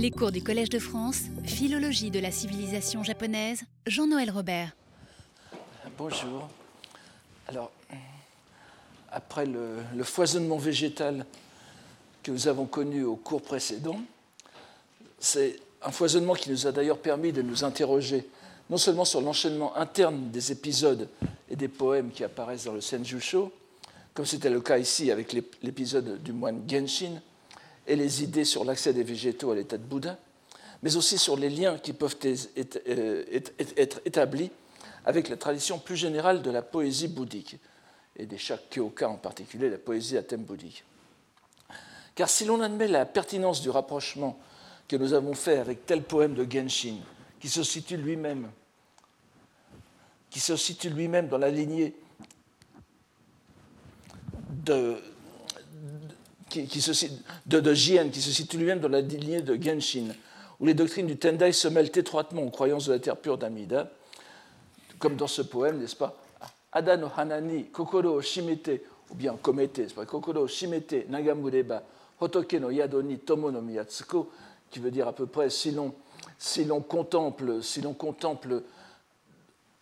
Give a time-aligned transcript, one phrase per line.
[0.00, 4.70] Les cours du Collège de France, Philologie de la civilisation japonaise, Jean-Noël Robert.
[5.98, 6.48] Bonjour.
[7.48, 7.72] Alors,
[9.10, 11.26] après le, foisonnement végétal
[12.22, 14.00] que nous avons connu au cours précédent,
[15.18, 18.24] c'est un foisonnement qui nous a d'ailleurs permis de nous interroger
[18.70, 21.08] non seulement sur l'enchaînement interne des épisodes
[21.50, 23.52] et des poèmes qui apparaissent dans le Senjusho,
[24.14, 27.20] comme c'était le cas ici avec l'épisode du moine Genshin,
[27.88, 30.18] et les idées sur l'accès des végétaux à l'état de Bouddha,
[30.82, 34.50] mais aussi sur les liens qui peuvent être établis
[35.04, 37.56] avec la tradition plus générale de la poésie bouddhique,
[38.16, 40.84] et des Shakyoka en particulier, la poésie à thème bouddhique.
[42.14, 44.38] Car si l'on admet la pertinence du rapprochement
[44.86, 46.96] que nous avons fait avec tel poème de Genshin,
[47.40, 48.50] qui se situe lui-même,
[50.28, 51.94] qui se situe lui-même dans la lignée
[54.64, 55.00] de,
[56.48, 57.06] qui, se,
[57.46, 60.08] de, de Jien, qui se situe lui-même dans la lignée de Genshin,
[60.60, 63.90] où les doctrines du Tendai se mêlent étroitement aux croyances de la terre pure d'Amida,
[64.98, 66.16] comme dans ce poème, n'est-ce pas?
[66.72, 71.82] Ada no hanani kokoro shimete, ou bien komete, c'est pas kokoro shimete nagamureba,
[72.20, 74.30] hotoke no yadoni tomo no miyatsuko,
[74.70, 75.94] qui veut dire à peu près si l'on
[76.38, 78.62] si contemple, si contemple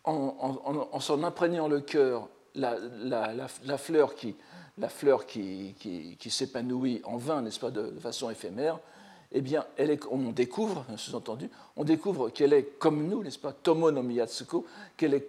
[0.05, 2.77] en, s'en imprégnant le cœur la,
[3.65, 4.35] la, fleur qui,
[4.79, 8.79] la fleur qui, qui, s'épanouit en vain, n'est-ce pas, de, façon éphémère,
[9.33, 13.53] eh bien, elle est, on découvre, sous-entendu, on découvre qu'elle est comme nous, n'est-ce pas,
[13.53, 15.27] Tomo no Miyatsuko, qu'elle est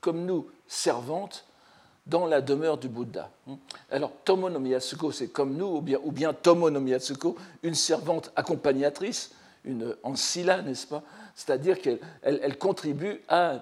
[0.00, 1.44] comme nous, servante
[2.06, 3.30] dans la demeure du Bouddha.
[3.90, 7.74] Alors, Tomo no Miyatsuko, c'est comme nous, ou bien, ou bien Tomo no Miyatsuko, une
[7.74, 9.32] servante accompagnatrice,
[9.64, 11.02] une ancilla, n'est-ce pas?
[11.34, 13.60] C'est-à-dire qu'elle elle, contribue à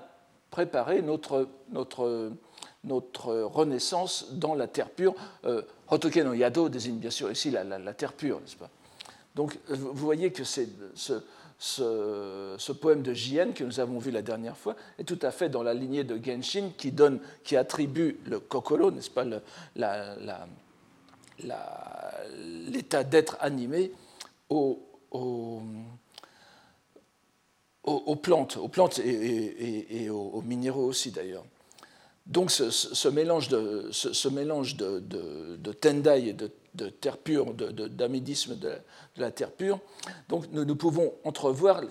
[0.51, 2.33] préparer notre, notre
[2.85, 5.15] notre renaissance dans la terre pure.
[5.45, 8.71] Euh, Hotoke no Yado désigne bien sûr ici la, terre pure, n'est-ce pas?
[9.35, 10.63] Donc vous voyez que ce,
[12.73, 15.63] poème de Jien que nous avons vu la dernière fois est tout à fait dans
[15.63, 19.25] la lignée de Genshin qui, donne, qui attribue le kokoro, n'est-ce pas,
[22.39, 23.93] l'état d'être animé
[24.51, 24.81] aux,
[28.23, 31.45] plantes, aux plantes et aux minéraux aussi d'ailleurs.
[32.27, 33.91] Donc ce, mélange, de,
[35.81, 38.73] Tendai et de, terre pure, d'amidisme de,
[39.17, 39.81] la terre pure,
[40.29, 41.83] donc nous, nous, pouvons entrevoir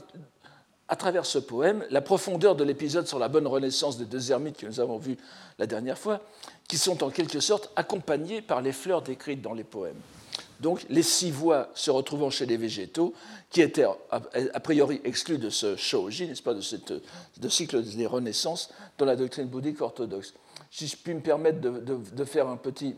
[0.87, 4.57] à travers ce poème la profondeur de l'épisode sur la bonne renaissance des deux ermites
[4.57, 5.17] que nous avons vu
[5.59, 6.21] la dernière fois,
[6.67, 9.99] qui sont en quelque sorte accompagnés par les fleurs décrites dans les poèmes
[10.61, 13.13] donc les six voix se retrouvant chez les végétaux,
[13.49, 16.77] qui étaient a priori exclus de ce shoji, n'est-ce pas, de ce
[17.49, 20.33] cycle des renaissances dans la doctrine bouddhique orthodoxe.
[20.69, 22.95] Si je puis me permettre de, faire un petit,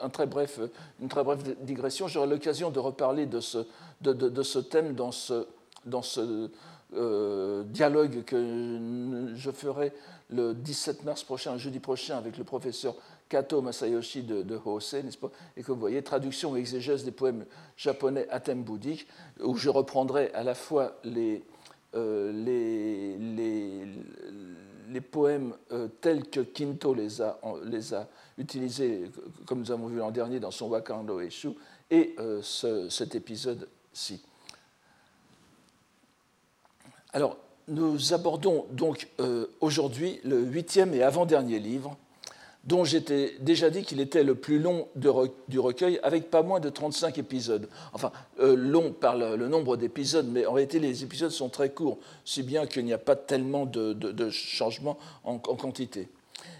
[0.00, 0.60] un, très bref,
[1.00, 5.46] une très brève digression, j'aurai l'occasion de reparler de ce, thème dans ce,
[5.86, 6.50] dans ce
[6.94, 9.92] euh, dialogue que je ferai
[10.30, 12.94] le 17 mars prochain, jeudi prochain, avec le professeur
[13.28, 14.56] Kato Masayoshi de, de
[15.02, 17.44] n'est-ce pas Et que vous voyez, traduction et exégèse des poèmes
[17.76, 19.06] japonais à thème bouddhique,
[19.40, 21.44] où je reprendrai à la fois les,
[21.94, 22.32] euh,
[25.10, 28.08] poèmes euh, tels que Kinto les a, les a
[28.38, 29.10] utilisés,
[29.46, 31.50] comme nous avons vu l'an dernier dans son Wakando Eshu,
[31.90, 34.22] et euh, cet épisode-ci.
[37.12, 37.36] Alors,
[37.68, 39.08] nous abordons donc
[39.60, 41.98] aujourd'hui le huitième et avant-dernier livre
[42.68, 46.68] dont j'étais déjà dit qu'il était le plus long du recueil, avec pas moins de
[46.68, 47.66] 35 épisodes.
[47.94, 51.98] Enfin, euh, long par le, nombre d'épisodes, mais en réalité, les épisodes sont très courts,
[52.26, 56.10] si bien qu'il n'y a pas tellement de, de, changements en, quantité.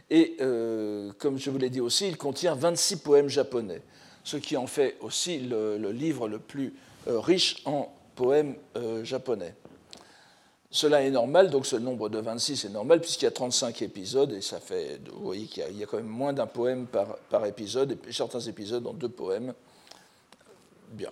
[0.09, 3.83] Et euh, comme je vous l'ai dit aussi, il contient 26 poèmes japonais,
[4.25, 6.73] ce qui en fait aussi le, livre le plus
[7.07, 8.55] euh, riche en poèmes
[9.03, 9.55] japonais.
[10.71, 14.33] Cela est normal, donc ce nombre de 26 est normal puisqu'il y a 35 épisodes
[14.33, 17.47] et ça fait, vous voyez qu'il y, a quand même moins d'un poème par, par,
[17.47, 19.55] épisode et certains épisodes ont deux poèmes.
[20.91, 21.11] Bien.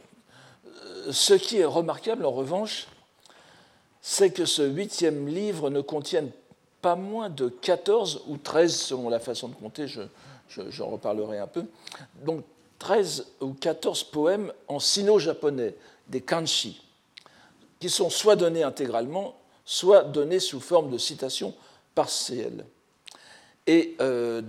[0.66, 2.86] Euh, ce qui est remarquable en revanche,
[4.03, 6.30] c'est que ce huitième livre ne contienne
[6.82, 10.09] pas moins de 14 ou 13 selon la façon de compter, j'en
[10.48, 11.64] je, reparlerai un peu,
[12.24, 12.44] donc
[12.78, 15.74] 13 ou 14 poèmes en sino-japonais,
[16.09, 16.82] des kanshi,
[17.80, 19.34] qui sont soit donnés intégralement,
[19.66, 21.53] soit donné sous forme de citation
[21.95, 22.65] partielle.
[23.66, 24.41] Et euh,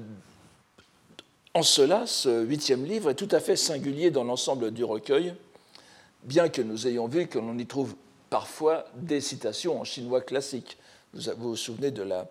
[1.55, 5.33] en cela, ce huitième livre est tout à fait singulier dans l'ensemble du recueil,
[6.23, 7.95] bien que nous ayons vu que l'on y trouve
[8.29, 10.77] parfois des citations en chinois classique.
[11.13, 12.29] Vous vous, souvenez de la,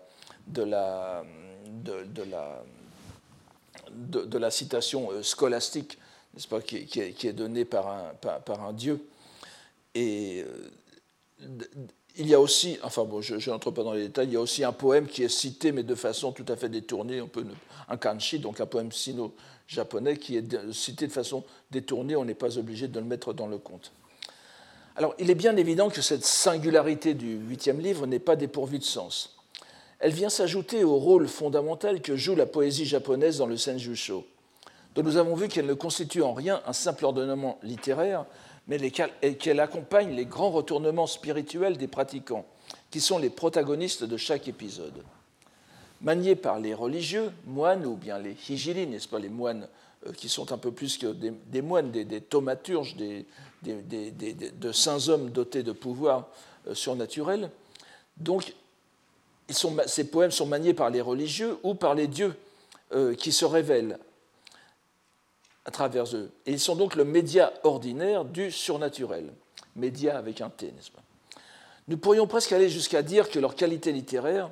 [4.49, 5.97] citation euh, scolastique,
[6.33, 9.05] n'est-ce pas, qui, est, donnée par un, par un dieu
[9.93, 10.45] et
[12.17, 14.41] il y a aussi, enfin bon, je n'entre pas dans les détails, il y a
[14.41, 17.45] aussi un poème qui est cité, mais de façon tout à fait détournée, un, peu,
[17.87, 22.57] un kanshi, donc un poème sino-japonais qui est cité de façon détournée, on n'est pas
[22.57, 23.91] obligé de le mettre dans le compte.
[24.95, 28.83] Alors, il est bien évident que cette singularité du huitième livre n'est pas dépourvue de
[28.83, 29.37] sens.
[29.99, 34.25] Elle vient s'ajouter au rôle fondamental que joue la poésie japonaise dans le Senjusho,
[34.95, 38.25] dont nous avons vu qu'elle ne constitue en rien un simple ordonnement littéraire,
[38.67, 42.45] mais qu'elle accompagne les grands retournements spirituels des pratiquants,
[42.91, 45.03] qui sont les protagonistes de chaque épisode.
[46.01, 49.67] Maniés par les religieux, moines ou bien les hijiri, n'est-ce pas, les moines
[50.05, 53.25] euh, qui sont un peu plus que des, moines, des, thaumaturges, des,
[53.63, 56.27] de saints hommes dotés de pouvoirs
[56.67, 57.49] euh, surnaturels.
[58.17, 58.53] Donc,
[59.49, 62.35] ces poèmes sont maniés par les religieux ou par les dieux
[62.91, 63.97] euh, qui se révèlent
[65.67, 66.31] à travers eux.
[66.45, 69.31] Et ils sont donc le média ordinaire du surnaturel.
[69.75, 71.03] Média avec un T, n'est-ce pas?
[71.89, 74.49] Nous pourrions presque aller jusqu'à dire que leur qualité littéraire,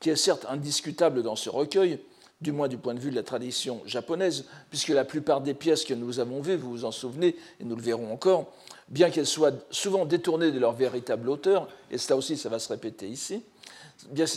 [0.00, 2.00] qui est certes indiscutable dans ce recueil,
[2.40, 5.84] du moins du point de vue de la tradition japonaise, puisque la plupart des pièces
[5.84, 8.52] que nous avons vues, vous vous en souvenez, et nous le verrons encore,
[8.88, 12.68] bien qu'elles soient souvent détournées de leur véritable auteur, et cela aussi, ça va se
[12.68, 13.42] répéter ici,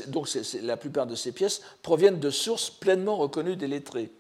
[0.08, 0.30] donc
[0.64, 4.12] la plupart de ces pièces proviennent de sources pleinement reconnues des lettrés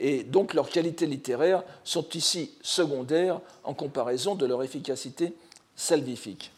[0.00, 5.34] et donc leurs qualités littéraires sont ici secondaires en comparaison de leur efficacité
[5.76, 6.50] salvifique.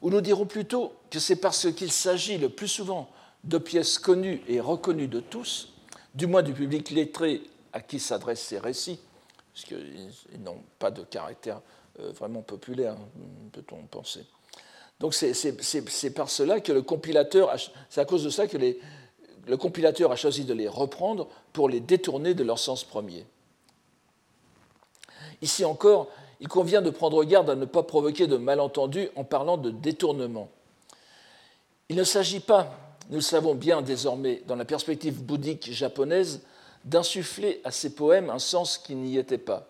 [0.00, 3.10] Ou nous dirons plutôt que c'est parce qu'il s'agit le plus souvent
[3.44, 5.72] de pièces connues et reconnues de tous,
[6.14, 7.42] du moins du public lettré
[7.74, 8.98] à qui s'adressent ces récits,
[9.52, 11.60] puisqu'ils n'ont pas de caractère
[12.00, 12.96] euh, vraiment populaire,
[13.52, 14.24] peut-on penser.
[14.98, 17.54] Donc c'est par cela que le compilateur,
[17.90, 18.80] c'est à cause de ça que les,
[19.46, 23.24] le compilateur a choisi de les reprendre pour les détourner de leur sens premier.
[25.40, 26.08] Ici encore,
[26.40, 30.50] il convient de prendre garde à ne pas provoquer de malentendus en parlant de détournement.
[31.88, 32.76] Il ne s'agit pas,
[33.10, 36.42] nous le savons bien désormais dans la perspective bouddhique japonaise,
[36.84, 39.68] d'insuffler à ces poèmes un sens qui n'y était pas,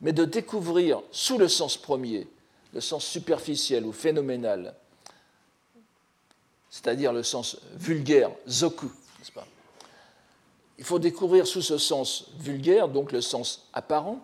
[0.00, 2.28] mais de découvrir sous le sens premier,
[2.72, 4.74] le sens superficiel ou phénoménal,
[6.76, 8.84] c'est-à-dire le sens vulgaire, zoku,
[9.18, 9.46] n'est-ce pas?
[10.76, 14.20] Il faut découvrir sous ce sens vulgaire, donc le sens apparent,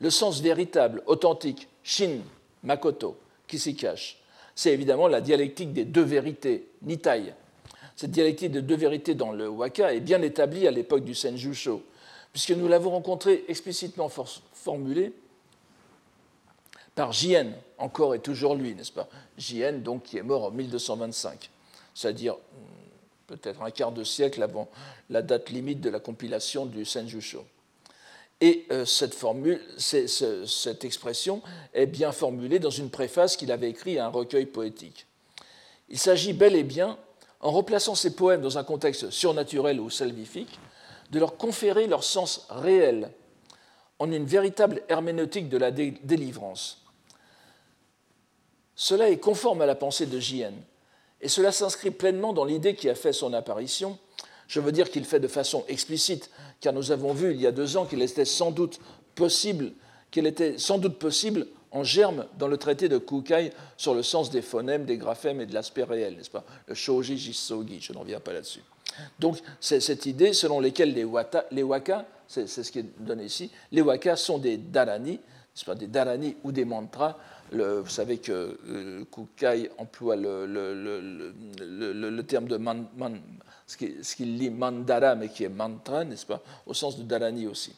[0.00, 2.18] le sens véritable, authentique, shin,
[2.64, 4.18] makoto, qui s'y cache.
[4.56, 7.32] C'est évidemment la dialectique des deux vérités, nitai.
[7.94, 11.80] Cette dialectique des deux vérités dans le waka est bien établie à l'époque du Senjusho,
[12.32, 14.10] puisque nous l'avons rencontrée explicitement
[14.52, 15.12] formulée
[16.96, 19.06] par Jien, encore et toujours lui, n'est-ce pas?
[19.38, 21.50] Jien, donc, qui est mort en 1225
[21.94, 24.68] c'est-à-dire hmm, peut-être un quart de siècle avant
[25.10, 27.44] la date limite de la compilation du Senjusho.
[28.40, 31.40] Et euh, cette, formule, cette expression
[31.72, 35.06] est bien formulée dans une préface qu'il avait écrite à un recueil poétique.
[35.88, 36.98] Il s'agit bel et bien,
[37.40, 40.58] en replaçant ces poèmes dans un contexte surnaturel ou salvifique,
[41.10, 43.10] de leur conférer leur sens réel
[43.98, 46.82] en une véritable herméneutique de la délivrance.
[48.74, 50.54] Cela est conforme à la pensée de J.N.,
[51.24, 53.98] et cela s'inscrit pleinement dans l'idée qui a fait son apparition.
[54.46, 56.30] Je veux dire qu'il fait de façon explicite,
[56.60, 58.78] car nous avons vu il y a deux ans qu'il était sans doute
[59.14, 59.72] possible,
[60.10, 64.30] qu'il était sans doute possible en germe dans le traité de Kukai sur le sens
[64.30, 66.44] des phonèmes, des graphèmes et de l'aspect réel, n'est-ce pas?
[66.66, 68.62] Le shoji jisogi, je n'en reviens pas là-dessus.
[69.18, 73.80] Donc, c'est cette idée selon laquelle les, waka, c'est ce qui est donné ici, les
[73.80, 75.20] waka sont des dharani,
[75.64, 77.16] pas, des dharani ou des mantras
[77.62, 82.58] vous savez que euh, Kukai emploie le, terme de
[83.66, 87.74] ce qu'il lit mandara, mais qui est mantra, n'est-ce pas, au sens de dharani aussi.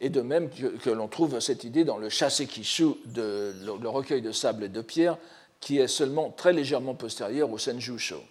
[0.00, 4.64] Et de même que, l'on trouve cette idée dans le Shasekishu, le, recueil de sable
[4.64, 5.16] et de pierre,
[5.60, 8.22] qui est seulement très légèrement postérieur au Senjusho.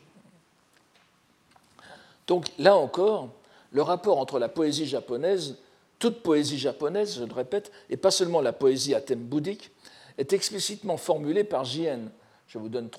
[2.28, 3.30] Donc là encore,
[3.72, 5.56] le rapport entre la poésie japonaise,
[5.98, 9.72] toute poésie japonaise, je le répète, et pas seulement la poésie à thème bouddhique,
[10.18, 12.10] est explicitement formulé par J.N.
[12.48, 12.90] Je vous donne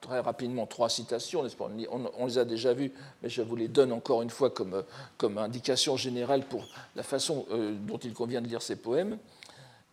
[0.00, 1.42] très rapidement trois citations,
[2.18, 5.96] on, les a déjà vues, mais je vous les donne encore une fois comme, indication
[5.96, 9.18] générale pour la façon euh, dont il convient de lire ces poèmes.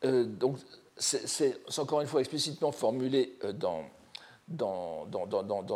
[0.04, 0.58] Euh, donc,
[0.98, 3.86] c'est encore une fois explicitement formulé euh, dans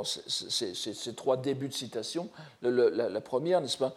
[0.03, 2.29] ces, trois débuts de citation.
[2.61, 3.95] la, première, n'est-ce pas?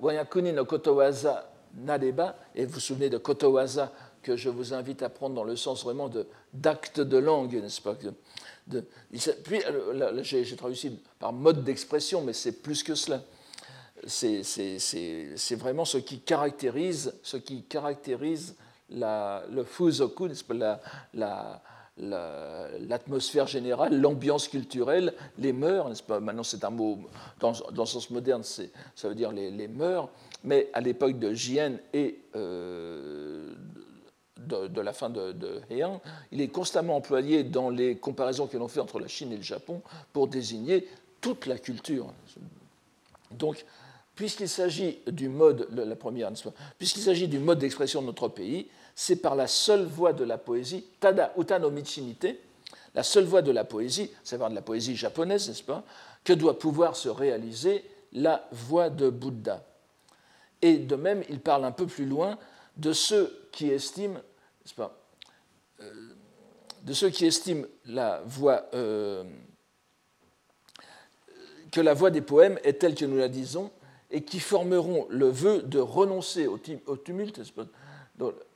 [0.00, 5.08] Wayakuni no kotowaza nareba, et vous vous souvenez de kotowaza, que je vous invite à
[5.08, 6.10] prendre dans le sens vraiment
[6.52, 7.96] d'acte de, langue, n'est-ce pas
[9.44, 9.60] Puis,
[10.22, 13.22] j'ai traduit par mode d'expression, mais c'est plus que cela.
[14.06, 18.56] C'est vraiment ce qui caractérise, ce qui caractérise
[18.90, 20.80] la, le fusoku, la,
[21.14, 21.62] la,
[21.98, 26.98] l'atmosphère générale, l'ambiance culturelle, les mœurs, n'est-ce pas Maintenant, c'est un mot,
[27.38, 30.08] dans, dans, le sens moderne, ça veut dire les, les, mœurs,
[30.44, 33.54] mais à l'époque de Jien et euh,
[34.38, 38.80] de, la fin de, Heian, il est constamment employé dans les comparaisons que l'on fait
[38.80, 40.88] entre la Chine et le Japon pour désigner
[41.20, 42.12] toute la culture.
[43.30, 43.64] Donc,
[44.14, 46.30] puisqu'il s'agit du mode, la première,
[46.78, 50.38] puisqu'il s'agit du mode d'expression de notre pays, c'est par la seule voie de la
[50.38, 52.26] poésie, tada utano michinite,
[52.94, 55.82] la seule voie de la poésie, savoir de la poésie japonaise, n'est-ce pas,
[56.24, 59.64] que doit pouvoir se réaliser la voie de Bouddha.
[60.60, 62.38] Et de même, il parle un peu plus loin
[62.76, 64.20] de ceux qui estiment,
[64.76, 64.98] pas,
[65.80, 65.92] euh,
[66.82, 69.24] de ceux qui estiment la voie, euh,
[71.70, 73.70] que la voie des poèmes est telle que nous la disons,
[74.10, 77.40] et qui formeront le vœu de renoncer au, tumulte,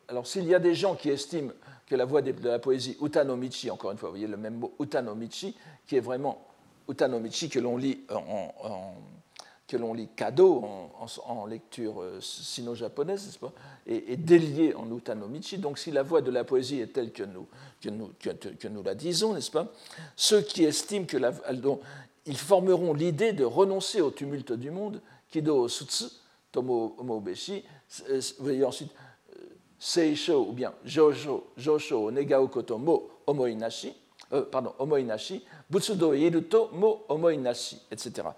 [0.08, 1.50] alors, s'il y a des gens qui estiment
[1.86, 4.74] que la voix de la poésie Utanomichi, encore une fois, vous voyez le même mot
[4.78, 5.56] Utanomichi,
[5.86, 6.46] qui est vraiment
[6.88, 8.94] Utanomichi que l'on lit en,
[9.66, 10.64] que l'on lit Kado
[11.26, 13.52] en, lecture euh, sino-japonaise, n'est-ce pas,
[13.86, 15.58] et, délié en Utanomichi.
[15.58, 17.46] Donc, si la voix de la poésie est telle que nous,
[17.80, 19.72] que nous, que, nous la disons, n'est-ce pas,
[20.14, 21.16] ceux qui estiment que
[22.26, 26.04] ils formeront l'idée de renoncer au tumulte du monde, Kido Sutsu,
[26.52, 27.64] Tomo Omobeshi,
[28.10, 28.92] euh, voyez ensuite
[29.78, 33.94] seisho ou bien jojo, josho negao koto mo omoinashi,
[34.32, 38.28] euh, pardon, omoinashi, butsudo iruto mo omoinashi, etc.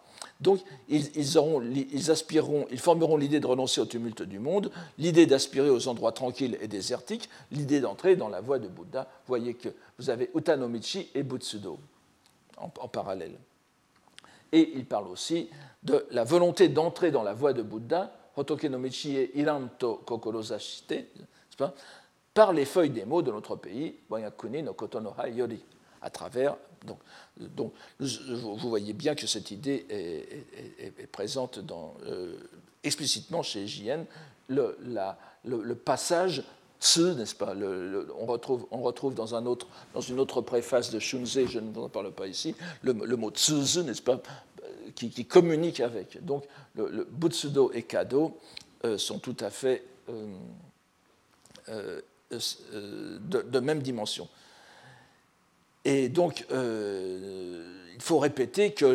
[0.40, 5.88] Donc, ils, aspireront, ils formeront l'idée de renoncer au tumulte du monde, l'idée d'aspirer aux
[5.88, 9.02] endroits tranquilles et désertiques, l'idée d'entrer dans la voie de Bouddha.
[9.02, 9.68] Vous voyez que
[9.98, 11.78] vous avez Utanomichi et Butsudo
[12.56, 13.36] en, parallèle.
[14.52, 15.50] Et il parle aussi
[15.82, 21.08] de la volonté d'entrer dans la voie de Bouddha Hotoke no Michi et Iranto Kokorozashite,
[22.32, 25.00] par les feuilles des mots de notre pays, Wanyakuni no Koto
[25.34, 25.60] Yori,
[26.02, 26.56] à travers.
[26.84, 31.58] Donc, vous voyez bien que cette idée est, présente
[32.06, 32.36] euh,
[32.84, 34.04] explicitement chez JN,
[34.48, 36.44] le, passage
[36.80, 37.54] ce, n'est-ce pas
[38.20, 42.54] on, retrouve, dans, une autre préface de Shunze, je ne vous en parle pas ici,
[42.82, 44.20] le, mot tsuzu, n'est-ce pas,
[44.94, 46.24] qui, communique avec.
[46.24, 46.44] Donc,
[46.76, 48.38] Butsudo et Kado
[48.84, 50.36] euh, sont tout à fait euh,
[51.70, 54.28] euh, de, même dimension.
[55.84, 58.86] Et donc, il faut répéter que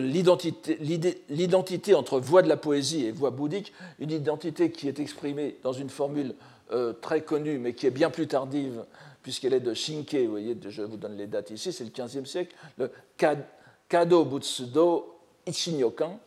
[1.29, 5.73] l'identité entre voix de la poésie et voix bouddhique, une identité qui est exprimée dans
[5.73, 6.35] une formule
[7.01, 8.85] très connue, mais qui est bien plus tardive,
[9.21, 12.25] puisqu'elle est de Shinke, vous voyez, je vous donne les dates ici, c'est le 15e
[12.25, 12.91] siècle, le
[13.87, 16.19] Kado Butsudo Ichinyokan,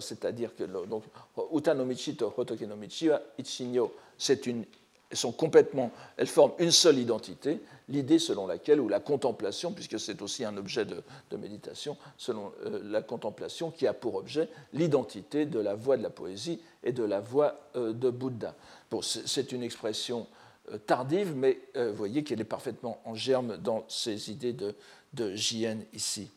[0.00, 1.04] c'est-à-dire que donc,
[1.52, 4.64] Utanomichi to Hotokenomichi Ichinyo, c'est une,
[5.12, 7.60] sont complètement, elles forment une seule identité,
[7.92, 11.02] l'idée selon laquelle, ou la contemplation, puisque c'est aussi un objet de,
[11.36, 16.10] méditation, selon euh, la contemplation qui a pour objet l'identité de la voix de la
[16.10, 18.54] poésie et de la voix euh, de Bouddha.
[18.90, 20.26] Bon, c'est une expression
[20.72, 24.74] euh, tardive, mais vous voyez qu'elle est parfaitement en germe dans ces idées de,
[25.14, 26.30] de JN ici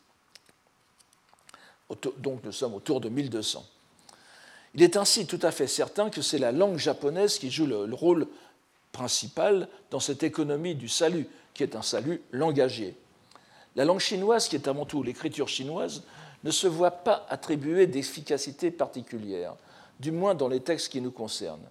[2.18, 3.64] donc nous sommes autour de 1200.
[4.74, 7.94] Il est ainsi tout à fait certain que c'est la langue japonaise qui joue le,
[7.94, 8.26] rôle
[8.96, 12.94] principal dans cette économie du salut, qui est un salut langagier.
[13.76, 16.02] La langue chinoise, qui est avant tout l'écriture chinoise,
[16.44, 19.54] ne se voit pas attribuer d'efficacité particulière,
[20.00, 21.68] du moins dans les textes qui nous concernent.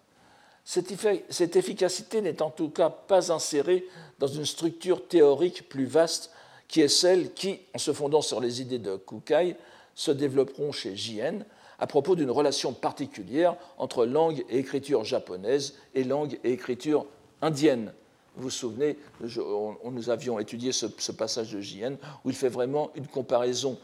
[0.63, 3.88] Cette efficacité n'est en tout cas pas insérée
[4.20, 6.32] dans une structure théorique plus vaste
[6.67, 9.55] qui est celle qui, en se fondant sur les idées de Kukai,
[9.96, 11.44] se développeront chez JN
[11.79, 17.05] à propos d'une relation particulière entre langue et écriture japonaise et langue et écriture
[17.45, 17.93] indienne.
[18.35, 23.07] Vous vous souvenez, nous avions étudié ce, passage de JN où il fait vraiment une
[23.07, 23.79] comparaison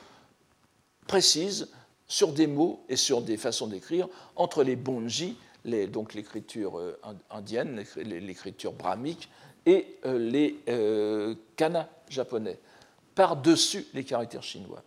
[1.07, 1.69] précise
[2.07, 5.37] sur des mots et sur des façons d'écrire entre les bonji,
[5.89, 6.99] donc l'écriture euh,
[7.29, 9.29] indienne, l'écriture brahmique,
[9.65, 12.59] et euh, les euh, kana japonais,
[13.15, 14.83] par-dessus les caractères chinois.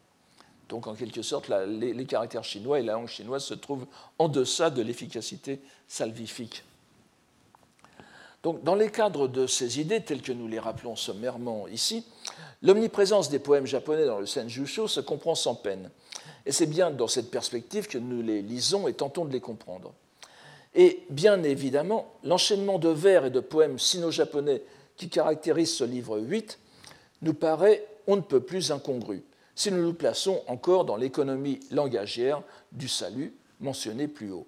[0.69, 3.87] Donc en quelque sorte, les, caractères chinois et la langue chinoise se trouvent
[4.19, 6.65] en deçà de l'efficacité salvifique.
[8.45, 12.05] Donc, dans les cadres de ces idées, telles que nous les rappelons sommairement ici,
[12.63, 15.91] l'omniprésence des poèmes japonais dans le Senjusho se comprend sans peine.
[16.45, 19.95] Et c'est bien dans cette perspective que nous les lisons et tentons de les comprendre.
[20.75, 24.63] Et bien évidemment, l'enchaînement de vers et de poèmes sino-japonais
[24.99, 26.59] qui caractérise ce livre 8
[27.23, 29.23] nous paraît on ne peut plus incongru
[29.55, 34.47] si nous nous plaçons encore dans l'économie langagière du salut mentionnée plus haut.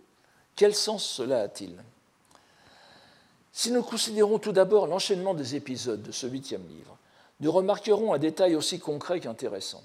[0.55, 1.77] Quel sens cela a-t-il?
[3.59, 6.99] Si nous considérons tout d'abord l'enchaînement des épisodes de ce huitième livre,
[7.41, 9.83] nous remarquerons un détail aussi concret qu'intéressant.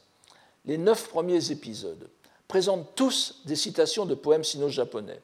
[0.66, 2.10] Les neuf premiers épisodes
[2.50, 5.22] présentent tous des citations de poèmes sino-japonais.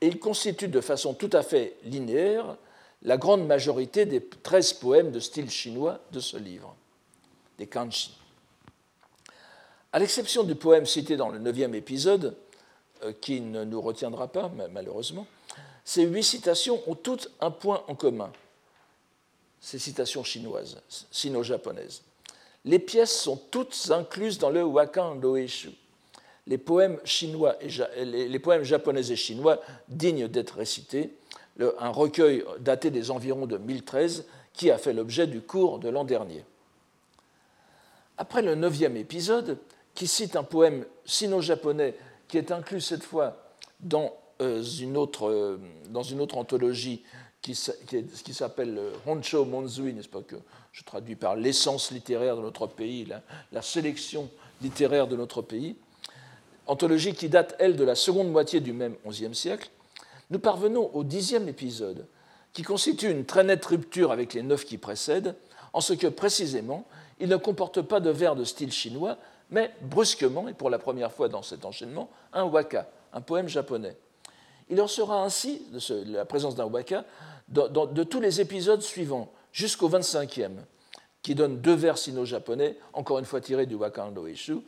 [0.00, 2.56] Et ils constituent de façon tout à fait linéaire
[3.02, 6.74] la grande majorité des 13 poèmes de style chinois de ce livre,
[7.58, 8.18] des kanji.
[9.92, 12.36] À l'exception du poème cité dans le neuvième épisode,
[13.04, 15.28] euh, qui ne nous retiendra pas malheureusement,
[15.86, 18.32] ces huit citations ont toutes un point en commun,
[19.60, 22.02] ces citations chinoises, sino-japonaises.
[22.64, 25.70] Les pièces sont toutes incluses dans le Wakan Doeshu,
[26.48, 31.14] les poèmes, chinois et, les poèmes japonais et chinois dignes d'être récités,
[31.78, 36.04] un recueil daté des environs de 1013 qui a fait l'objet du cours de l'an
[36.04, 36.44] dernier.
[38.18, 39.56] Après le neuvième épisode,
[39.94, 41.94] qui cite un poème sino-japonais
[42.26, 43.36] qui est inclus cette fois
[43.78, 45.58] dans, autre, euh,
[45.90, 47.02] dans une autre anthologie
[47.40, 47.58] qui,
[48.24, 50.36] qui s'appelle euh, Honcho Monzui, n'est-ce pas, que
[50.72, 54.28] je traduis par l'essence littéraire de notre pays, la, la, sélection
[54.62, 55.76] littéraire de notre pays,
[56.66, 59.70] anthologie qui date, elle, de la seconde moitié du même XIe siècle,
[60.30, 62.06] nous parvenons au dixième épisode,
[62.52, 65.36] qui constitue une très nette rupture avec les neuf qui précèdent,
[65.72, 66.86] en ce que précisément,
[67.20, 69.18] il ne comporte pas de vers de style chinois,
[69.50, 73.96] mais brusquement, et pour la première fois dans cet enchaînement, un waka, un poème japonais.
[74.68, 77.04] Il en sera ainsi, de la présence d'un waka,
[77.48, 80.50] de, tous les épisodes suivants, jusqu'au 25e,
[81.22, 84.58] qui donne deux vers sino-japonais, encore une fois tirés du Waka Andoishu,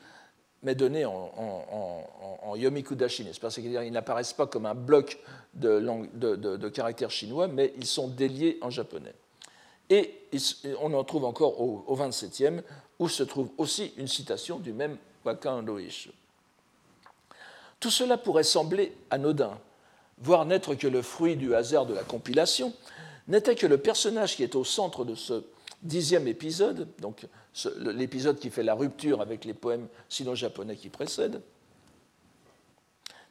[0.63, 1.33] mais donnés en,
[2.43, 5.19] en, Yomikudashi, C'est-à-dire qu'ils n'apparaissent pas comme un bloc
[5.55, 9.15] de, caractères chinois, mais ils sont déliés en japonais.
[9.91, 10.15] Et
[10.81, 12.63] on en trouve encore au, au 27e,
[12.99, 16.11] où se trouve aussi une citation du même Wakan Loish.
[17.81, 19.59] Tout cela pourrait sembler anodin,
[20.23, 22.73] voire n'être que le fruit du hasard de la compilation,
[23.29, 25.45] n'était que le personnage qui est au centre de ce
[25.83, 27.27] dixième épisode, donc
[27.81, 31.43] l'épisode qui fait la rupture avec les poèmes sino-japonais qui précèdent,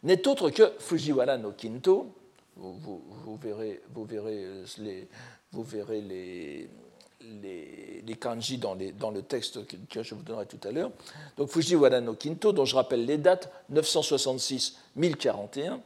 [0.03, 2.13] n'est autre que Fujiwara no Kinto.
[2.55, 3.01] Vous,
[3.41, 3.81] verrez,
[6.01, 6.69] les,
[8.19, 10.91] kanji dans, le texte que, je vous donnerai tout à l'heure.
[11.37, 15.79] Donc Fujiwara no Kinto, dont je rappelle les dates 966-1041,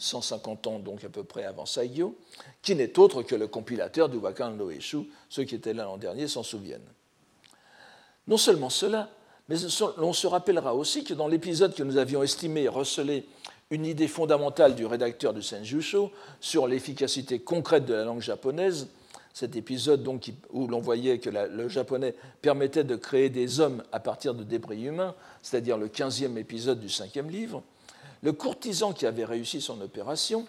[0.00, 2.16] 150 ans donc à peu près avant Saigyo,
[2.62, 4.98] qui n'est autre que le compilateur du Wakan no Eshu.
[5.28, 6.88] Ceux qui étaient là l'an dernier s'en souviennent.
[8.26, 9.10] Non seulement cela,
[9.48, 9.56] mais
[9.98, 13.26] on se rappellera aussi que dans l'épisode que nous avions estimé receler
[13.70, 16.10] une idée fondamentale du rédacteur du Senjusho
[16.40, 18.88] sur l'efficacité concrète de la langue japonaise,
[19.34, 24.00] cet épisode donc, où l'on voyait que le japonais permettait de créer des hommes à
[24.00, 27.62] partir de débris humains, c'est-à-dire le 15e épisode du cinquième livre,
[28.22, 30.46] le courtisan qui avait réussi son opération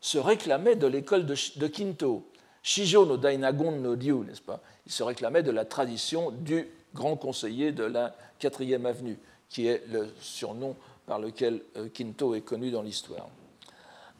[0.00, 2.28] se réclamait de l'école de, Kinto,
[2.62, 4.60] Shijo no Dainagon no Ryu, n'est-ce pas?
[4.86, 9.82] Il se réclamait de la tradition du grand conseiller de la 4e avenue, qui est
[9.90, 13.28] le surnom par lequel euh, Kinto est connu dans l'histoire.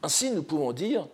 [0.01, 1.07] Ainsi, nous pouvons dire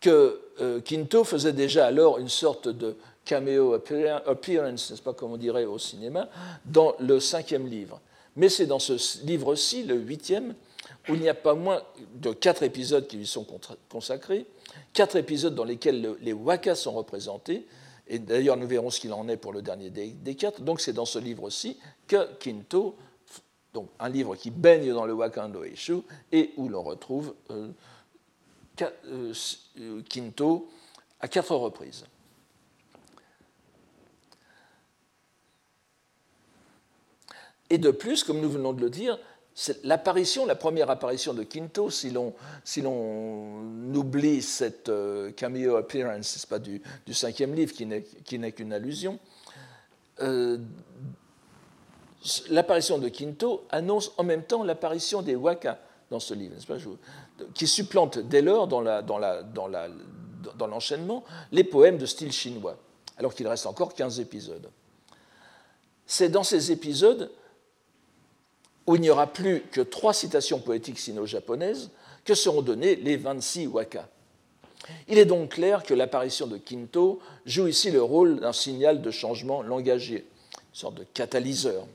[0.00, 5.36] que euh, Quinto faisait déjà alors une sorte de cameo appearance, n'est-ce pas comme on
[5.36, 6.28] dirait au cinéma,
[6.66, 8.00] dans le cinquième livre.
[8.36, 10.54] Mais c'est dans ce livre-ci, le huitième,
[11.08, 11.82] où il n'y a pas moins
[12.14, 13.46] de quatre épisodes qui lui sont
[13.88, 14.46] consacrés,
[14.92, 17.66] quatre épisodes dans lesquels les wakas sont représentés,
[18.06, 20.62] et d'ailleurs nous verrons ce qu'il en est pour le dernier des, quatre.
[20.62, 22.96] Donc c'est dans ce livre-ci que Quinto,
[23.72, 25.98] donc un livre qui baigne dans le Wakando Eshu,
[26.32, 27.68] et où l'on retrouve euh,
[28.80, 30.68] euh, Quinto
[31.20, 32.04] à quatre reprises.
[37.70, 39.18] Et de plus, comme nous venons de le dire,
[39.84, 46.58] l'apparition, la première apparition de Quinto, si l'on si oublie cette euh, cameo appearance, pas
[46.58, 47.86] du, cinquième livre qui
[48.38, 49.18] n'est qu'une allusion,
[52.50, 55.78] l'apparition de Quinto annonce en même temps l'apparition des Waka
[56.10, 56.56] dans ce livre,
[57.54, 58.80] qui supplante dès lors dans
[60.66, 62.76] l'enchaînement les poèmes de style chinois,
[63.16, 64.70] alors qu'il reste encore 15 épisodes.
[66.06, 67.30] C'est dans ces épisodes
[68.86, 71.90] où il n'y aura plus que trois citations poétiques sino-japonaises
[72.24, 74.08] que seront données les 26 waka.
[75.08, 79.10] Il est donc clair que l'apparition de Kinto joue ici le rôle d'un signal de
[79.10, 81.86] changement langagier, une sorte de catalyseur.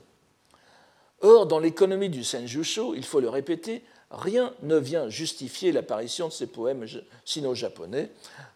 [1.20, 6.32] Or, dans l'économie du Senjusho, il faut le répéter, rien ne vient justifier l'apparition de
[6.32, 6.86] ces poèmes
[7.24, 8.10] sino-japonais,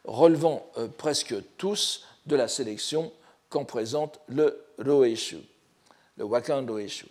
[0.05, 3.13] relevant euh, presque tous de la sélection
[3.51, 5.39] qu'en présente le Roeshu,
[6.17, 7.07] le Wakan Roeshu.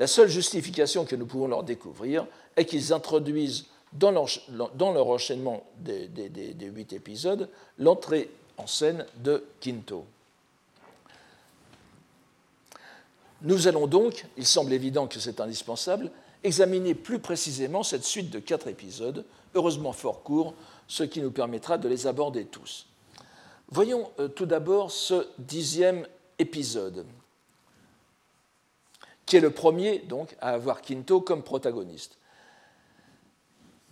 [0.00, 4.28] La seule justification que nous pouvons leur découvrir est qu'ils introduisent dans leur,
[4.74, 10.06] dans enchaînement des, des huit épisodes l'entrée en scène de Quinto.
[13.42, 16.10] Nous allons donc, il semble évident que c'est indispensable,
[16.44, 20.54] examiner plus précisément cette suite de quatre épisodes, heureusement fort courts,
[20.88, 22.86] ce qui nous permettra de les aborder tous.
[23.68, 26.06] Voyons euh, tout d'abord ce dixième
[26.38, 27.04] épisode,
[29.30, 32.18] qui est le premier donc à avoir Quinto comme protagoniste.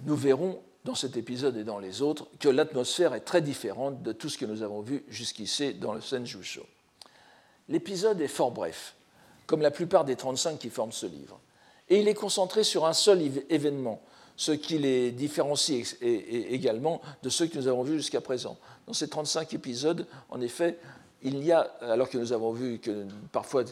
[0.03, 4.11] Nous verrons dans cet épisode et dans les autres que l'atmosphère est très différente de
[4.11, 6.67] tout ce que nous avons vu jusqu'ici dans le Senjusho.
[7.69, 8.97] L'épisode est fort bref,
[9.47, 11.39] comme la plupart des 35 qui forment ce livre,
[11.89, 14.03] et il est concentré sur un seul événement,
[14.37, 18.57] ce qui les différencie également de ceux que nous avons vus jusqu'à présent.
[18.89, 20.81] Dans ces 35 épisodes, en effet,
[21.23, 23.65] il y a, alors que nous avons vu que parfois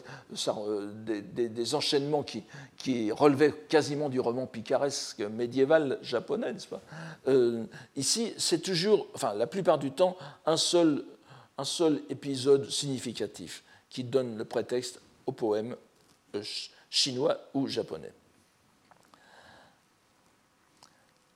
[0.47, 6.81] euh, des, enchaînements qui, relevaient quasiment du roman picaresque médiéval japonais, n'est-ce pas?
[7.27, 7.63] Euh,
[7.95, 11.05] Ici, c'est toujours, enfin la plupart du temps, un seul,
[11.57, 15.75] un seul épisode significatif qui donne le prétexte au poème
[16.35, 16.43] euh,
[16.89, 18.11] chinois ou japonais.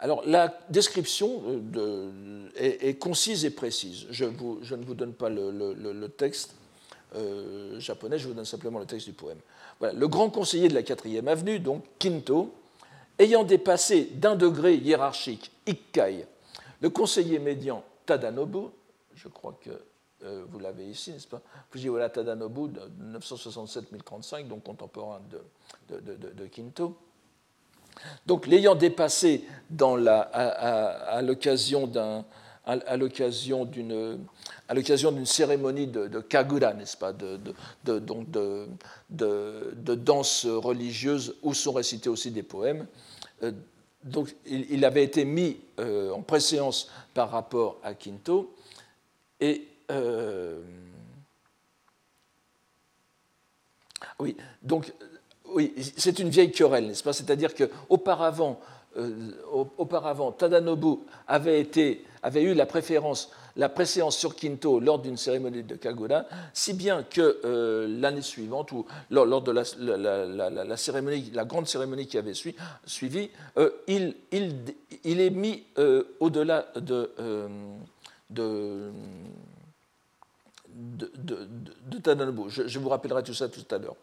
[0.01, 1.43] Alors la description
[1.77, 4.07] euh, est, concise et précise.
[4.09, 6.55] Je, ne vous donne pas le, texte
[7.15, 9.37] euh, japonais, je vous donne simplement le texte du poème.
[9.79, 12.51] Le grand conseiller de la 4e avenue, donc Kinto,
[13.19, 16.25] ayant dépassé d'un degré hiérarchique Ikkai,
[16.81, 18.69] le conseiller médian Tadanobu,
[19.13, 19.69] je crois que
[20.23, 21.41] euh, vous l'avez ici, n'est-ce pas?
[21.69, 25.21] Fujiwara Tadanobu, de 967-1035, donc contemporain
[25.89, 26.97] de Kinto,
[28.25, 29.45] donc l'ayant dépassé
[29.79, 32.25] à, l'occasion d'une
[35.25, 37.39] cérémonie de, de kagura, n'est-ce pas, de,
[37.99, 42.85] donc de, danse religieuse où sont récités aussi des poèmes.
[43.43, 43.51] Euh,
[44.03, 48.51] donc il, avait été mis euh, en préséance par rapport à Quinto
[49.39, 50.59] et euh,
[54.19, 54.91] oui, donc
[55.97, 57.13] c'est une vieille querelle, n'est-ce pas?
[57.13, 58.59] C'est-à-dire qu'auparavant,
[58.97, 59.31] euh,
[59.77, 66.25] auparavant, Tadanobu avait, eu la préférence, la préséance sur Kinto lors d'une cérémonie de Kagura,
[66.53, 72.17] si bien que euh, l'année suivante, ou lors, de la, cérémonie, la grande cérémonie qui
[72.17, 72.33] avait
[72.85, 74.13] suivi, euh, il,
[75.05, 75.63] est mis
[76.19, 77.11] au-delà de,
[78.29, 78.91] de,
[80.67, 82.49] de, Tadanobu.
[82.49, 83.95] je vous rappellerai tout ça tout à l'heure.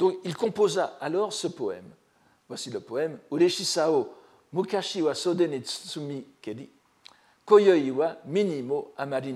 [0.00, 1.84] Donc il composa alors ce poème.
[2.48, 4.08] Voici le poème Ureshisao
[4.50, 6.70] mukashi wa sode tsumi keri,
[7.44, 9.34] koyoi wa minimo amari.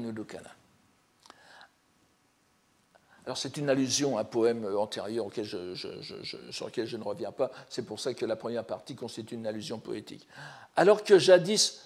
[3.27, 7.51] Alors c'est une allusion à un poème antérieur sur lequel je ne reviens pas.
[7.69, 10.27] C'est pour ça que la première partie constitue une allusion poétique.
[10.77, 11.84] Alors que jadis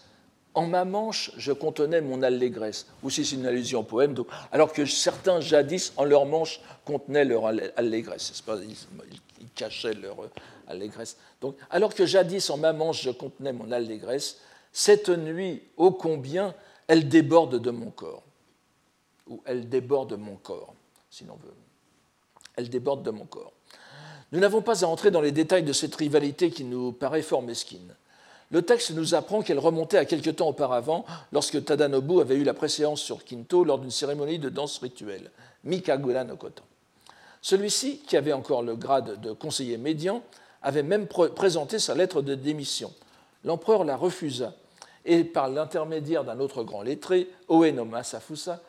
[0.59, 2.87] en ma manche, je contenais mon allégresse.
[3.05, 4.17] Ou si c'est une allusion au poème,
[4.51, 8.41] alors que certains jadis, en leur manche, contenaient leur allégresse.
[8.41, 10.31] Pas, ils, cachaient leur euh,
[10.67, 11.17] allégresse.
[11.41, 14.39] Donc, alors que jadis, en ma manche, je contenais mon allégresse,
[14.73, 16.57] cette nuit, ô combien,
[16.89, 18.25] elle déborde de mon corps.
[19.29, 20.75] Ou elle déborde de mon corps,
[21.09, 21.55] si l'on veut.
[22.57, 23.53] Elle déborde de mon corps.
[24.33, 27.43] Nous n'avons pas à entrer dans les détails de cette rivalité qui nous paraît fort
[27.43, 27.95] mesquine.
[28.51, 32.55] Le texte nous apprend qu'elle remontait à quelque temps auparavant, lorsque Tadanobu avait eu la
[32.55, 35.31] préséance sur Kinto lors d'une cérémonie de danse rituelle,
[35.65, 36.63] Mikagura no Koto.
[37.43, 40.23] Celui-ci, qui avait encore le grade de conseiller médian,
[40.63, 42.93] avait même présenté sa lettre de démission.
[43.45, 44.55] L'empereur la refusa,
[45.05, 48.61] et par l'intermédiaire d'un autre grand lettré, Oe Masafusa,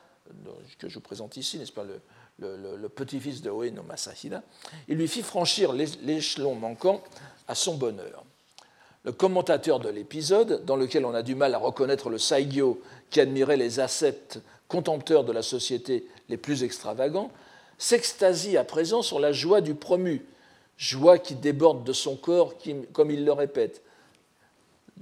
[0.78, 1.86] que je vous présente ici, n'est-ce pas,
[2.38, 4.44] le, petit-fils de Oe Masahida,
[4.88, 7.02] il lui fit franchir l'échelon manquant
[7.48, 8.24] à son bonheur.
[9.06, 13.22] Le commentateur de l'épisode, dans lequel on a du mal à reconnaître le Saigyo qui
[13.22, 17.32] admirait les ascètes contempteurs de la société les plus extravagants,
[17.78, 20.26] s'extasie à présent sur la joie du promu,
[20.78, 22.56] joie qui déborde de son corps,
[22.92, 23.82] comme il le répète.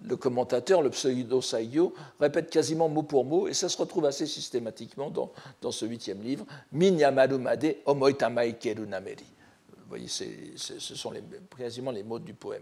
[0.05, 4.27] Le commentateur, le pseudo Saigyo, répète quasiment mot pour mot, et ça se retrouve assez
[4.27, 8.55] systématiquement dans, dans ce huitième livre, Minyamaru Made Omoitamai
[8.87, 9.25] Nameri.
[9.69, 11.13] Vous voyez, ce sont
[11.57, 12.61] quasiment les mots du poème.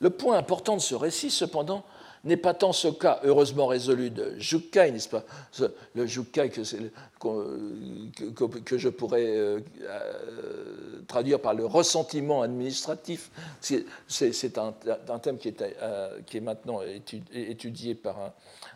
[0.00, 1.84] Le point important de ce récit, cependant,
[2.24, 5.24] n'est pas tant ce cas heureusement résolu de Jukai, n'est-ce pas
[5.94, 6.62] Le Jukai que,
[8.78, 13.30] je pourrais euh, euh, traduire par le ressentiment administratif.
[13.60, 14.72] C'est un,
[15.20, 16.80] thème qui est, euh, qui est maintenant
[17.34, 18.32] étudié par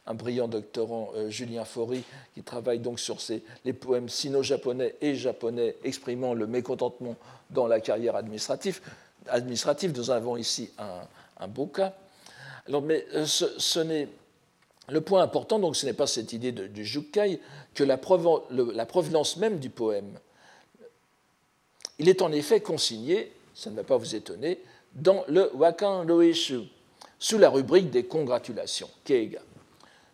[0.07, 2.03] un, brillant doctorant, Julien Faury,
[2.35, 3.19] qui travaille donc sur
[3.65, 7.17] les poèmes sino-japonais et japonais exprimant le mécontentement
[7.51, 8.81] dans la carrière administrative
[9.29, 9.93] administratif.
[9.95, 10.71] Nous avons ici
[11.39, 11.95] un, beau cas.
[12.69, 14.09] Alors, mais ce, n'est
[14.89, 17.41] le point important, donc, ce n'est pas cette idée du jukai
[17.75, 17.99] que la,
[18.51, 20.19] la provenance même du poème.
[21.99, 24.61] Il est en effet consigné, ça ne va pas vous étonner,
[24.95, 26.61] dans le Wakan Loeshu,
[27.19, 29.41] sous la rubrique des congratulations, Keiga.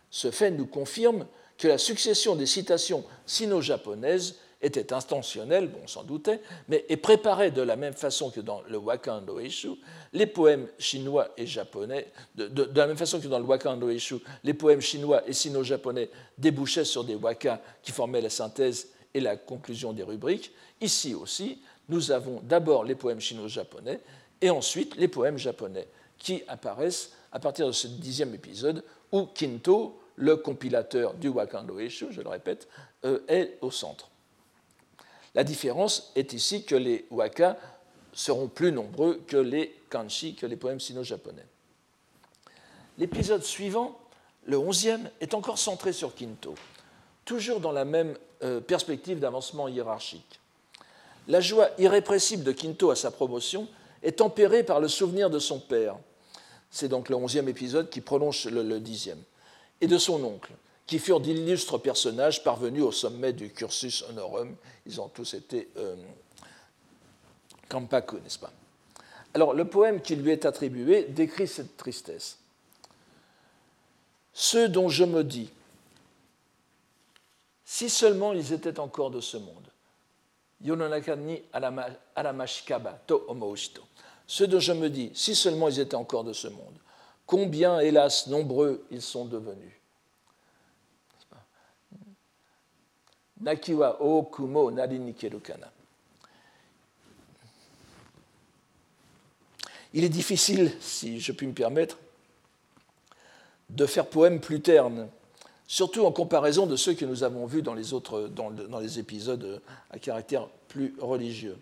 [0.09, 1.25] Ce fait nous confirme
[1.57, 7.51] que la succession des citations sino-japonaises était intentionnelle, bon, on s'en doutait, mais est préparée
[7.51, 9.71] de la même façon que dans le Wakan Loeshu,
[10.13, 14.53] les poèmes chinois et japonais, de, la même façon que dans le Wakan Loeshu, les
[14.53, 19.93] poèmes chinois et sino-japonais débouchaient sur des wakas qui formaient la synthèse et la conclusion
[19.93, 20.51] des rubriques.
[20.81, 23.99] Ici aussi, nous avons d'abord les poèmes chino-japonais
[24.41, 29.99] et ensuite les poèmes japonais qui apparaissent à partir de ce dixième épisode où Kinto,
[30.15, 32.67] le compilateur du Wakando Eshu, je le répète,
[33.03, 34.09] euh, est au centre.
[35.35, 37.57] La différence est ici que les waka
[38.13, 41.45] seront plus nombreux que les kanji, que les poèmes sino-japonais.
[42.97, 43.97] L'épisode suivant,
[44.45, 46.53] le onzième, est encore centré sur Kinto,
[47.25, 50.39] toujours dans la même euh, perspective d'avancement hiérarchique.
[51.27, 53.67] La joie irrépressible de Kinto à sa promotion
[54.03, 55.95] est tempérée par le souvenir de son père.
[56.69, 59.21] C'est donc le onzième épisode qui prolonge le, dixième.
[59.79, 60.51] Et de son oncle,
[60.85, 64.55] qui furent d'illustres personnages parvenus au sommet du cursus honorum.
[64.85, 65.95] Ils ont tous été euh,
[67.73, 68.51] n'est-ce pas?
[69.33, 72.37] Alors, le poème qui lui est attribué décrit cette tristesse.
[74.31, 75.49] Ceux dont je me dis,
[77.65, 79.67] si seulement ils étaient encore de ce monde,
[80.61, 81.41] Yononaka ni
[83.07, 83.81] to omoushito.
[84.27, 86.77] Ceux dont je me dis, si seulement ils étaient encore de ce monde,
[87.25, 89.73] combien, hélas, nombreux ils sont devenus.
[93.41, 94.99] Nakiwa o kumo nari
[95.43, 95.71] kana.
[99.93, 101.99] Il est difficile, si je puis me permettre,
[103.69, 105.07] de faire poème plus terne
[105.67, 109.61] surtout en comparaison de ceux que nous avons vus dans les, autres, dans, les épisodes
[109.89, 111.57] à caractère plus religieux.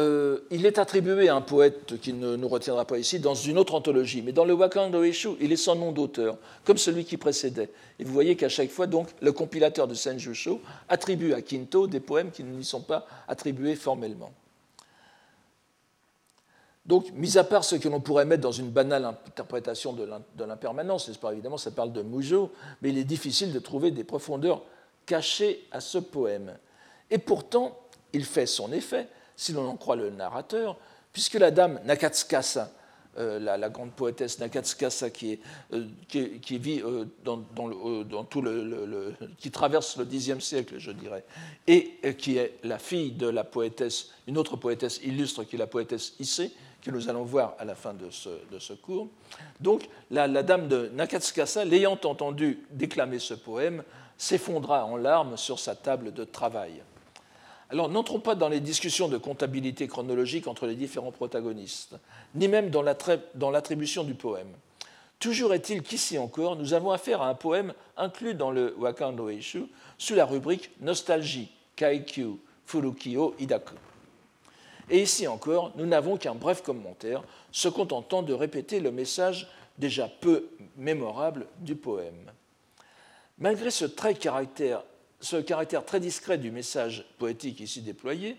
[0.00, 3.58] Euh, il est attribué à un poète qui ne nous retiendra pas ici dans une
[3.58, 7.18] autre anthologie, mais dans le Wakan Eshu, il est sans nom d'auteur, comme celui qui
[7.18, 7.68] précédait.
[7.98, 12.00] Et vous voyez qu'à chaque fois, donc, le compilateur de Senjusho attribue à Kinto des
[12.00, 14.32] poèmes qui ne lui sont pas attribués formellement.
[16.86, 21.10] Donc, mis à part ce que l'on pourrait mettre dans une banale interprétation de l'impermanence,
[21.30, 24.62] évidemment, ça parle de Moujo, mais il est difficile de trouver des profondeurs
[25.04, 26.56] cachées à ce poème.
[27.10, 27.78] Et pourtant,
[28.12, 29.08] il fait son effet,
[29.40, 30.76] si l'on en croit le narrateur,
[31.14, 32.70] puisque la dame Nakatsukasa,
[33.16, 35.40] euh, la, grande poétesse Nakatsukasa qui,
[35.72, 41.24] euh, qui, vit euh, dans, dans, tout le, qui traverse le Xe siècle, je dirais,
[41.66, 45.66] et qui est la fille de la poétesse, une autre poétesse illustre qui est la
[45.66, 49.08] poétesse Issei, que nous allons voir à la fin de ce, cours.
[49.58, 53.84] Donc, la, dame de Nakatsukasa, l'ayant entendu déclamer ce poème,
[54.18, 56.82] s'effondra en larmes sur sa table de travail.
[57.70, 61.94] Alors, n'entrons pas dans les discussions de comptabilité chronologique entre les différents protagonistes,
[62.34, 62.82] ni même dans
[63.50, 64.52] l'attribution du poème.
[65.20, 69.28] Toujours est-il qu'ici encore, nous avons affaire à un poème inclus dans le Wakan no
[69.28, 69.66] Eishu
[69.98, 73.74] sous la rubrique Nostalgie, Kaikyu, Furukio, Idaku.
[74.88, 79.46] Et ici encore, nous n'avons qu'un bref commentaire, se contentant de répéter le message
[79.78, 82.32] déjà peu mémorable du poème.
[83.38, 84.82] Malgré ce, caractère,
[85.20, 88.36] ce caractère très discret du message poétique ici déployé,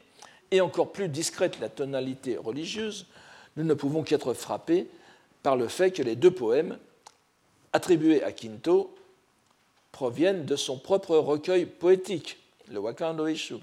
[0.51, 3.05] et encore plus discrète la tonalité religieuse,
[3.55, 4.87] nous ne pouvons qu'être frappés
[5.43, 6.77] par le fait que les deux poèmes
[7.73, 8.93] attribués à Kinto
[9.91, 12.37] proviennent de son propre recueil poétique,
[12.69, 13.55] le Wakando Ishu.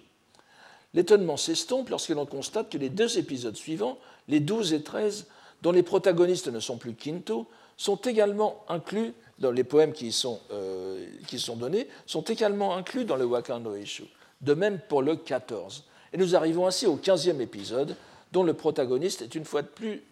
[0.95, 5.27] L'étonnement s'estompe lorsque l'on constate que les deux épisodes suivants, les 12 et 13,
[5.63, 7.47] dont les protagonistes ne sont plus Quinto,
[7.79, 13.05] sont également inclus dans les poèmes qui sont, euh, qui sont donnés, sont également inclus
[13.05, 14.05] dans le Wakando Eshu.
[14.41, 15.85] De même pour le 14.
[16.13, 17.97] Et nous arrivons ainsi au 15e épisode,
[18.33, 20.03] dont le protagoniste est une fois de plus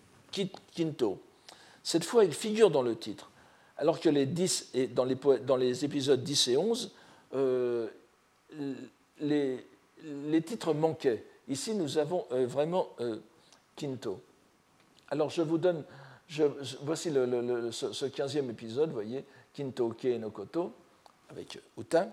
[0.74, 1.20] Quinto.
[1.82, 3.30] Cette fois, il figure dans le titre,
[3.78, 6.92] alors que les 10 et dans, les, dans les épisodes 10 et 11,
[7.34, 7.86] euh,
[9.20, 9.64] les,
[10.28, 11.24] les titres manquaient.
[11.48, 12.88] Ici, nous avons euh, vraiment
[13.76, 14.20] Quinto.
[15.08, 15.84] Alors, je vous donne,
[16.82, 20.72] voici ce, 15e épisode, vous voyez, Quinto Ke no Koto,
[21.30, 22.08] avec Uta.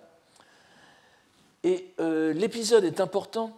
[1.63, 3.57] Et euh, l'épisode est important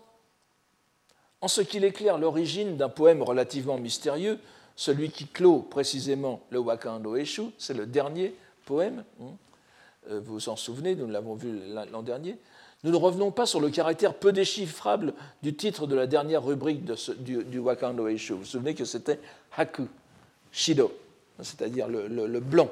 [1.41, 4.39] en ce qu'il éclaire l'origine d'un poème relativement mystérieux,
[4.75, 8.33] celui qui clôt précisément le Wakando Eshu, c'est le dernier
[8.65, 9.31] poème, hein.
[10.09, 11.59] vous vous en souvenez, nous l'avons vu
[11.91, 12.37] l'an dernier,
[12.83, 15.13] Nous ne revenons pas sur le caractère peu déchiffrable
[15.43, 16.83] du titre de la dernière rubrique
[17.19, 18.33] du, du Wakando Eishu.
[18.33, 19.19] Vous vous souvenez que c'était
[19.55, 19.87] Haku,
[20.55, 20.97] Shido,
[21.41, 22.71] c'est-à-dire le, blanc,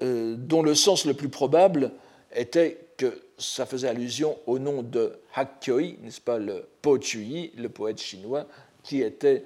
[0.00, 1.92] euh, dont le sens le plus probable
[2.34, 7.68] était que ça faisait allusion au nom de Hakkyoi, n'est-ce pas, le Po Chui, le
[7.68, 8.46] poète chinois,
[8.82, 9.44] qui était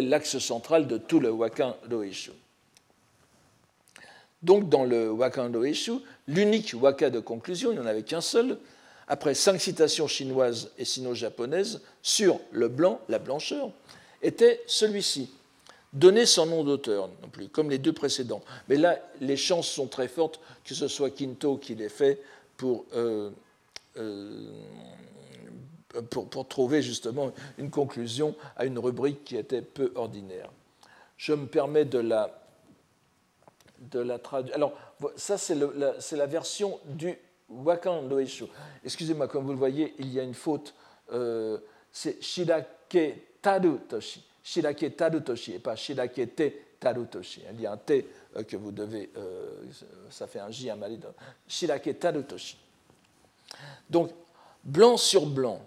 [0.00, 2.32] l'axe central de tout le Wakando Eishu.
[4.42, 5.92] Donc, dans le Wakando Eshu,
[6.26, 8.58] l'unique waka de conclusion, il n'y en avait qu'un seul,
[9.08, 13.70] après cinq citations chinoises et sino-japonaises sur le blanc, la blancheur,
[14.22, 15.30] était celui-ci.
[15.92, 18.42] Donner son nom d'auteur non plus, comme les deux précédents.
[18.68, 22.20] Mais là, les chances sont très fortes que ce soit Quinto qui l'ait fait
[22.56, 23.30] pour, euh,
[23.96, 24.50] euh,
[26.10, 30.50] pour, trouver justement une conclusion à une rubrique qui était peu ordinaire.
[31.16, 32.42] Je me permets de la
[33.78, 34.54] de la traduction.
[34.54, 34.72] Alors,
[35.16, 37.14] ça, c'est la, la, version du
[37.48, 38.08] Wakan.
[38.84, 40.74] Excusez-moi, comme vous le voyez, il y a une faute.
[41.12, 41.58] Euh,
[41.92, 44.24] c'est Shirake Tarutoshi.
[44.42, 47.42] Shirake Tarutoshi et pas Shirake Te Tarutoshi.
[47.52, 49.08] Il y a un T euh, que vous devez.
[49.16, 49.62] Euh,
[50.10, 51.06] ça fait un J à Malide.
[51.46, 52.58] Shirake Tarutoshi.
[53.88, 54.10] Donc,
[54.64, 55.60] blanc sur blanc.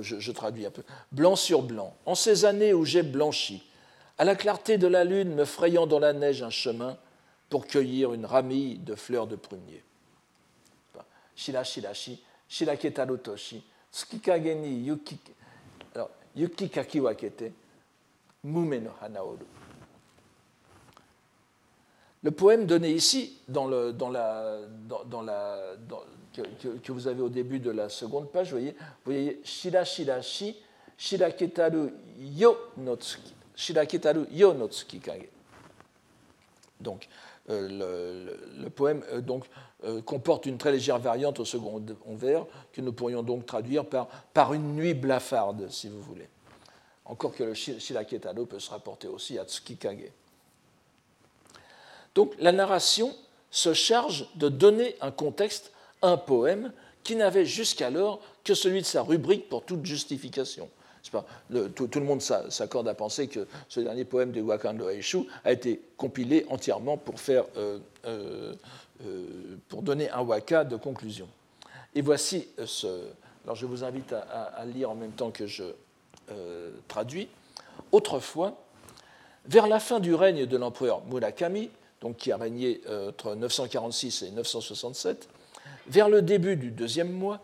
[0.00, 0.84] Je, traduis un peu.
[1.10, 1.96] Blanc sur blanc.
[2.06, 3.68] En ces années où j'ai blanchi,
[4.16, 6.96] à la clarté de la lune me frayant dans la neige un chemin,
[7.50, 9.82] pour cueillir une ramille de fleurs de prunier.
[11.34, 12.22] Shira shirashi,
[16.36, 17.52] shiraketaru toshi, tsukikage ni yuki, alors, yuki kakiwakete,
[18.44, 19.46] mume no hanaoru.
[22.22, 25.74] Le poème donné ici, dans, le, dans la, dans, dans la,
[26.32, 29.84] que, que, vous avez au début de la seconde page, vous voyez, vous voyez Shira
[29.84, 30.56] shirashi,
[30.96, 35.28] shiraketaru yo no tsuki, shiraketaru yo no tsukikage.
[36.80, 37.08] Donc,
[37.50, 39.44] euh, le, poème euh, donc,
[39.84, 44.54] euh, comporte une très légère variante au second vers que nous pourrions donc traduire par,
[44.54, 46.28] une nuit blafarde, si vous voulez.
[47.04, 50.10] Encore que le Shiraketado peut se rapporter aussi à Tsukikage.
[52.14, 53.14] Donc la narration
[53.50, 59.02] se charge de donner un contexte un poème qui n'avait jusqu'alors que celui de sa
[59.02, 60.70] rubrique pour toute justification
[61.10, 65.80] tout, le monde s'accorde à penser que ce dernier poème de Wakando Aishu a été
[65.96, 68.54] compilé entièrement euh, euh,
[69.04, 69.26] euh,
[69.68, 71.28] pour donner un waka de conclusion.
[71.94, 72.86] Et voici ce.
[73.44, 75.64] Alors je vous invite à, lire en même temps que je
[76.88, 77.28] traduis.
[77.92, 78.56] Autrefois,
[79.44, 81.68] vers la fin du règne de l'empereur Murakami,
[82.00, 85.28] donc qui a régné entre 946 et 967,
[85.88, 87.42] vers le début du deuxième mois,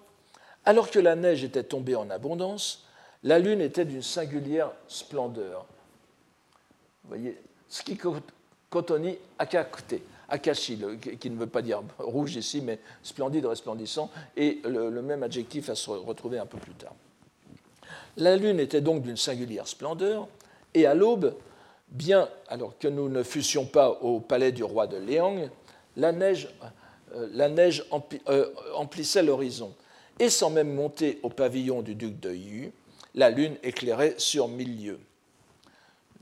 [0.64, 2.86] alors que la neige était tombée en abondance,
[3.22, 5.66] la lune était d'une singulière splendeur.
[7.04, 7.36] Vous voyez,
[8.70, 10.78] kotoni akakute, akashi,
[11.18, 15.74] qui ne veut pas dire rouge ici, mais splendide, resplendissant, et le, même adjectif à
[15.74, 16.94] se retrouver un peu plus tard.
[18.16, 20.28] La lune était donc d'une singulière splendeur,
[20.72, 21.34] et à l'aube,
[21.88, 25.48] bien alors que nous ne fussions pas au palais du roi de Léang,
[25.96, 26.48] la neige,
[27.14, 29.74] euh, euh, emplissait l'horizon,
[30.18, 32.72] et sans même monter au pavillon du duc de Yu,
[33.14, 35.00] la lune éclairait sur mille lieues.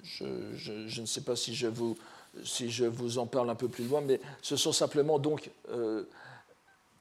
[0.03, 1.96] Je, ne sais pas si je, vous,
[2.44, 6.05] si je, vous, en parle un peu plus loin, mais ce sont simplement donc, euh,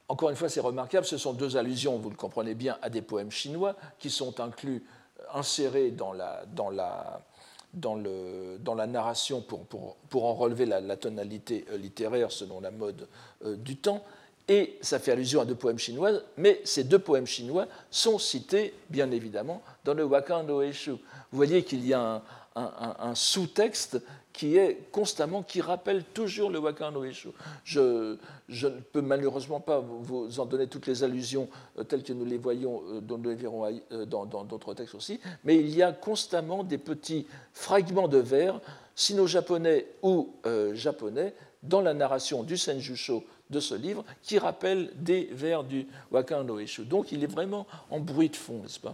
[0.10, 3.02] encore une fois c'est remarquable, ce sont deux allusions, vous le comprenez bien, à des
[3.02, 4.84] poèmes chinois qui sont inclus,
[5.34, 7.22] insérés dans la, dans la,
[7.74, 12.60] dans le, dans la narration pour, pour, pour en relever la, tonalité euh, littéraire selon
[12.60, 13.08] la mode
[13.46, 14.04] euh, du temps,
[14.48, 18.74] et ça fait allusion à deux poèmes chinois, mais ces deux poèmes chinois sont cités,
[18.90, 20.92] bien évidemment, dans le Wakando Eshu.
[20.92, 21.00] Vous
[21.32, 22.22] voyez qu'il y a
[22.56, 27.30] un, sous-texte qui est constamment, qui rappelle toujours le Wakando Eshu.
[27.66, 28.16] Je,
[28.48, 32.26] je, ne peux malheureusement pas vous en donner toutes les allusions euh, telles que nous
[32.26, 35.84] les voyons, euh, dont nous les verrons euh, dans d'autres textes aussi, mais il y
[35.84, 38.62] a constamment des petits fragments de vers,
[38.96, 40.34] sino-japonais ou
[40.74, 46.60] japonais, dans la narration du Senjusho de ce livre qui rappelle des vers du Wakando
[46.60, 46.86] Eshu.
[46.86, 48.94] Donc il est vraiment en bruit de fond, n'est-ce pas?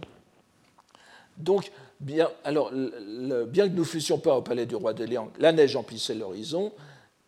[1.36, 5.74] Donc, bien, que nous ne fussions pas au palais du roi de Liang, la neige
[5.74, 6.72] emplissait l'horizon,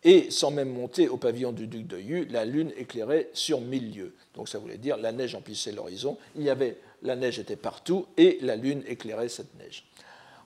[0.03, 3.93] et sans même monter au pavillon du duc de Yu, la lune éclairait sur mille
[3.93, 4.15] lieues.
[4.35, 8.05] Donc ça voulait dire la neige emplissait l'horizon, il y avait, la neige était partout,
[8.15, 9.83] et la lune éclairait cette neige.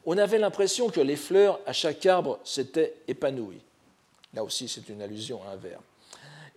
[0.06, 3.62] On avait l'impression que les fleurs à chaque arbre s'étaient épanouies.
[4.34, 5.82] Là aussi, c'est une allusion à un vers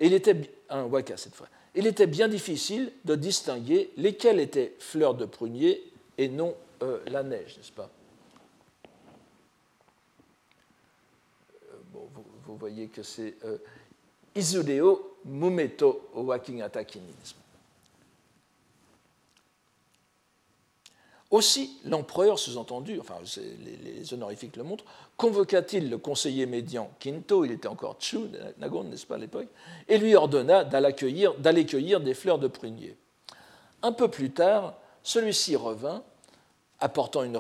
[0.01, 0.37] il était,
[0.69, 5.83] un waka cette fois, il était bien difficile de distinguer lesquelles étaient fleurs de prunier
[6.19, 7.91] et non euh, la neige, n'est-ce pas?
[11.73, 12.09] Euh, bon,
[12.47, 13.35] vous, voyez que c'est.
[13.45, 13.59] Euh,
[14.35, 17.07] Izureo Mumeto Wakinata Kinin.
[21.35, 23.17] Aussi, l'empereur, sous-entendu, enfin
[23.83, 24.85] les, honorifiques le montrent,
[25.17, 28.19] convoqua-t-il le conseiller médian Kinto, il était encore Chu,
[28.59, 29.49] Nagon, n'est-ce pas à l'époque,
[29.89, 32.97] et lui ordonna d'aller cueillir, des fleurs de prunier.
[33.83, 36.05] Un peu plus tard, celui-ci revint,
[36.79, 37.37] apportant une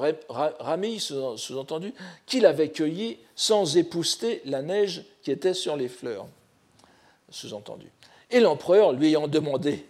[0.59, 1.95] ramille, sous-entendu,
[2.27, 6.27] qu'il avait cueillie sans épouster la neige qui était sur les fleurs,
[7.31, 7.93] sous-entendu.
[8.33, 9.87] Et l'empereur, lui ayant demandé,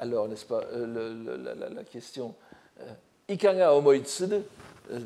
[0.00, 2.34] alors, n'est-ce pas, euh, la, question,
[2.80, 2.92] euh,
[3.28, 4.42] Ikanga Omoitsude,
[4.90, 5.00] euh,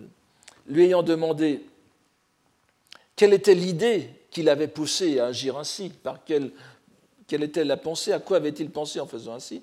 [0.67, 1.65] lui ayant demandé
[3.17, 6.53] quelle était l'idée qui l'avait poussé à agir ainsi, par quelle,
[7.31, 9.63] était la pensée, à quoi avait-il pensé en faisant ainsi,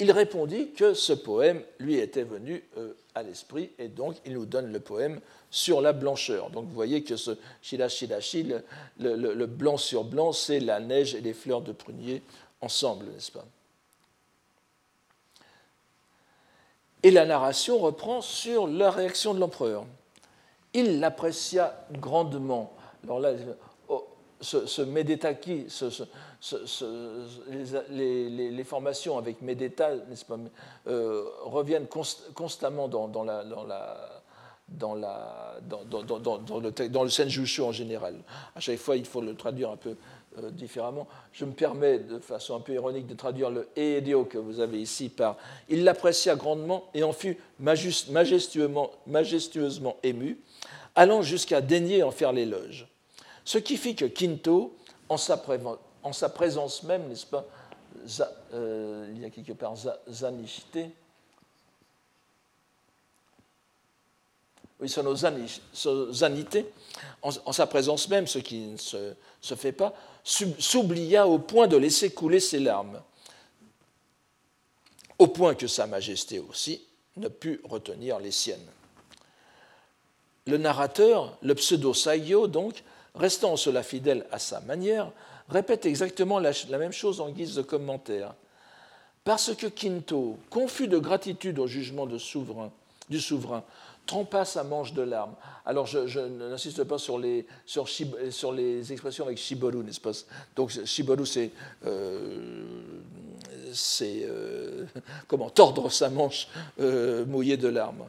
[0.00, 4.46] il répondit que ce poème lui était venu euh, à l'esprit et donc il nous
[4.46, 5.20] donne le poème
[5.50, 6.50] sur la blancheur.
[6.50, 7.32] Donc vous voyez que ce
[7.62, 8.62] shidashi le,
[8.98, 12.22] le, le blanc sur blanc, c'est la neige et les fleurs de prunier
[12.60, 13.44] ensemble, n'est-ce pas?
[17.02, 19.84] Et la narration reprend sur la réaction de l'empereur.
[20.74, 22.72] Il l'apprécia grandement.
[23.04, 23.32] Alors là,
[23.88, 24.06] oh,
[24.40, 25.66] ce, ce Medetaki,
[27.90, 30.38] les, formations avec Medeta, n'est-ce pas,
[30.88, 31.86] euh, reviennent
[32.34, 33.88] constamment dans, le,
[36.88, 38.16] dans le Senjushu en général.
[38.54, 39.96] À chaque fois, il faut le traduire un peu
[40.44, 41.06] euh, différemment.
[41.32, 44.80] Je me permets de façon un peu ironique de traduire le Eedio que vous avez
[44.80, 45.36] ici par
[45.68, 48.90] Il l'apprécia grandement et en fut majestueusement,
[50.02, 50.38] ému,
[50.94, 52.88] allant jusqu'à daigner en faire l'éloge.
[53.44, 54.76] Ce qui fit que Kinto,
[55.08, 55.42] en sa,
[56.02, 57.46] en sa présence même, n'est-ce pas,
[58.52, 59.74] euh, il y a quelque part
[60.08, 60.78] Zanishite,
[64.80, 64.94] oui,
[67.22, 69.92] en, en, sa présence même, ce qui ne se fait pas,
[70.28, 73.00] s'oublia au point de laisser couler ses larmes,
[75.18, 76.82] au point que Sa Majesté aussi
[77.16, 78.66] ne put retenir les siennes.
[80.46, 85.10] Le narrateur, le pseudo-Saigyo, donc, restant cela fidèle à sa manière,
[85.48, 88.34] répète exactement la, même chose en guise de commentaire.
[89.24, 93.64] Parce que Kinto, confus de gratitude au jugement du souverain,
[94.08, 95.34] trempa sa manche de larmes.
[95.66, 100.12] Alors, je, n'insiste pas sur les, sur, les expressions avec shiboru, n'est-ce pas?
[100.56, 101.52] Donc, shiboru, c'est
[101.86, 102.90] euh,
[104.00, 104.84] euh,
[105.28, 106.48] comment tordre sa manche
[106.80, 108.04] euh, mouillée de larmes.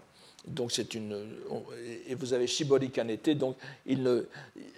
[0.48, 1.16] Donc, c'est une.
[2.08, 4.24] Et vous avez shibori kanete, donc il ne,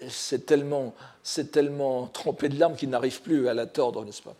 [0.09, 4.35] c'est tellement, c'est tellement trempé de larmes qu'il n'arrive plus à la tordre, n'est-ce pas?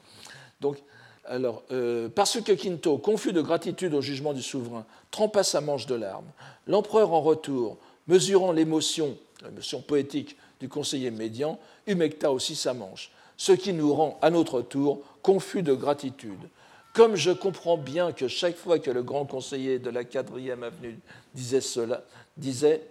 [0.60, 0.78] Donc,
[1.26, 5.86] alors, euh, parce que Quinto, confus de gratitude au jugement du souverain, trempa sa manche
[5.86, 6.30] de larmes,
[6.68, 13.52] l'empereur en retour, mesurant l'émotion, l'émotion poétique du conseiller médian, humecta aussi sa manche, ce
[13.52, 16.50] qui nous rend à notre tour confus de gratitude.
[16.94, 21.00] Comme je comprends bien que chaque fois que le grand conseiller de la 4e avenue
[21.34, 22.04] disait cela,
[22.36, 22.82] disait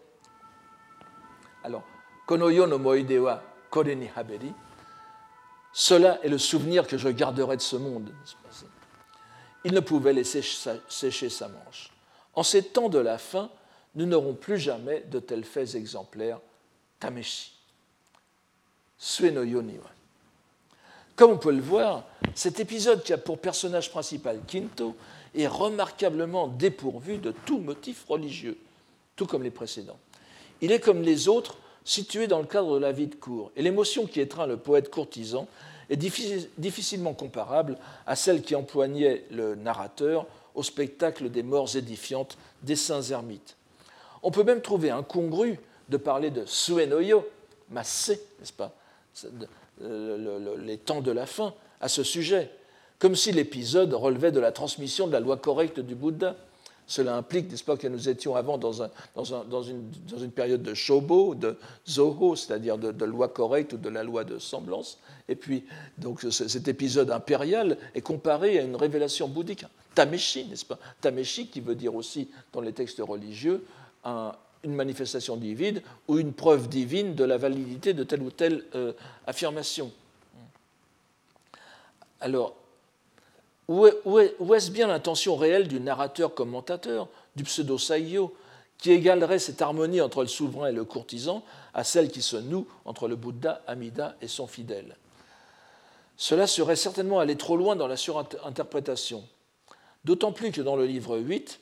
[1.63, 1.83] alors,
[2.27, 4.53] Konoyo no moidewa kore haberi,
[5.73, 8.11] cela est le souvenir que je garderai de ce monde.
[9.65, 10.43] Il ne pouvait laisser
[10.89, 11.91] sécher sa manche.
[12.35, 13.51] En ces temps de la fin,
[13.95, 16.41] nous n'aurons plus jamais de tels faits exemplaires.
[16.99, 17.53] Tameshi.
[18.99, 19.91] Sueno Yoniwa.
[21.17, 22.05] Comme on peut le voir,
[22.35, 24.97] cet épisode qui a pour personnage principal Kinto
[25.35, 28.59] est remarquablement dépourvu de tout motif religieux,
[29.17, 29.99] tout comme les précédents.
[30.61, 33.63] Il est comme les autres situé dans le cadre de la vie de cour, et
[33.63, 35.47] l'émotion qui étreint le poète courtisan
[35.89, 37.77] est difficilement comparable
[38.07, 43.57] à celle qui empoignait le narrateur au spectacle des morts édifiantes des saints ermites.
[44.23, 45.59] On peut même trouver incongru
[45.89, 47.27] de parler de suenoyo,
[47.71, 48.73] massé, n'est-ce pas,
[49.81, 52.51] les temps de la fin, à ce sujet,
[52.99, 56.37] comme si l'épisode relevait de la transmission de la loi correcte du Bouddha.
[56.91, 60.61] Cela implique, n'est-ce pas, que nous étions avant dans, un, dans, un, dans, une, période
[60.61, 61.57] de shobo, de
[61.89, 64.99] zoho, c'est-à-dire de, de, loi correcte ou de la loi de semblance.
[65.29, 65.65] Et puis,
[65.99, 69.65] donc, cet épisode impérial est comparé à une révélation bouddhique,
[69.95, 70.81] tameshi, n'est-ce pas?
[71.01, 73.65] Tameshi qui veut dire aussi, dans les textes religieux,
[74.03, 74.33] un,
[74.65, 78.95] une manifestation divine ou une preuve divine de la validité de telle ou telle euh,
[79.29, 79.93] affirmation.
[82.21, 82.57] Alors,
[83.71, 88.35] où est-ce bien l'intention réelle du narrateur commentateur, du pseudo-saïyo,
[88.79, 92.67] qui égalerait cette harmonie entre le souverain et le courtisan à celle qui se noue
[92.85, 94.97] entre le Bouddha, Amida et son fidèle?
[96.17, 99.23] Cela serait certainement aller trop loin dans la surinterprétation,
[100.05, 101.61] d'autant plus que dans le livre 8,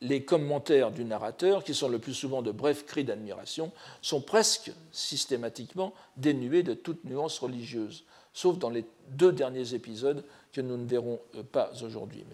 [0.00, 3.70] les commentaires du narrateur, qui sont le plus souvent de brefs cris d'admiration,
[4.00, 10.24] sont presque systématiquement dénués de toute nuance religieuse, sauf dans les deux derniers épisodes
[10.56, 12.24] que nous ne verrons euh, pas aujourd'hui.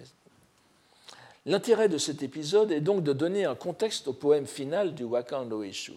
[1.44, 5.46] L'intérêt de cet épisode est donc de donner un contexte au poème final du Wakan
[5.46, 5.94] no Eshu,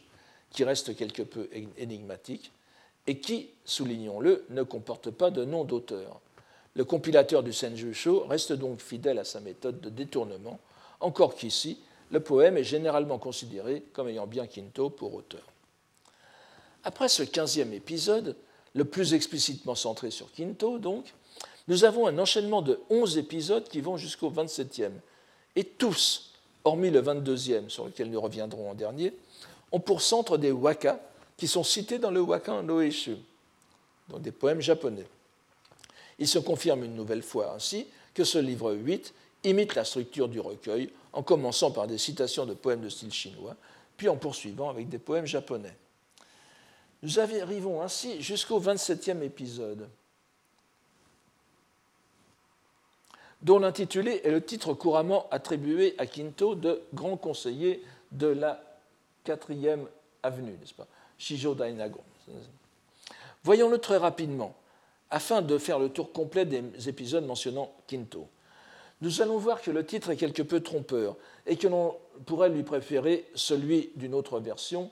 [0.49, 1.47] qui reste quelque peu
[1.77, 2.51] énigmatique
[3.05, 6.19] et qui, soulignons-le, ne comporte pas de nom d'auteur.
[6.73, 10.59] Le compilateur du Senjusho reste donc fidèle à sa méthode de détournement,
[11.01, 11.77] encore qu'ici,
[12.09, 15.43] le poème est généralement considéré comme ayant bien Kinto pour auteur.
[16.83, 18.35] Après ce quinzième épisode,
[18.73, 21.13] le plus explicitement centré sur Kinto, donc,
[21.67, 24.91] nous avons un enchaînement de onze épisodes qui vont jusqu'au 27e.
[25.55, 26.31] Et tous,
[26.63, 29.13] hormis le 22e, sur lequel nous reviendrons en dernier,
[29.71, 30.99] ont pour centre des waka
[31.37, 33.17] qui sont cités dans le Waka Noeshu,
[34.09, 35.05] donc des poèmes japonais.
[36.17, 39.13] Il se confirme une nouvelle fois ainsi que ce livre 8
[39.43, 43.55] imite la structure du recueil en commençant par des citations de poèmes de style chinois,
[43.97, 45.75] puis en poursuivant avec des poèmes japonais.
[47.03, 49.87] Nous arrivons ainsi jusqu'au 27e épisode,
[53.45, 58.59] dont l'intitulé est le titre couramment attribué à Kinto de grand conseiller de la
[59.23, 59.85] 4e
[60.23, 60.87] avenue, n'est-ce pas?
[61.19, 62.01] Shijo Dainagon.
[63.43, 64.55] Voyons-le très rapidement,
[65.11, 68.27] afin de faire le tour complet des épisodes mentionnant Kinto.
[69.01, 71.15] Nous allons voir que le titre est quelque peu trompeur
[71.45, 74.89] et que l'on pourrait lui préférer celui d'une autre version,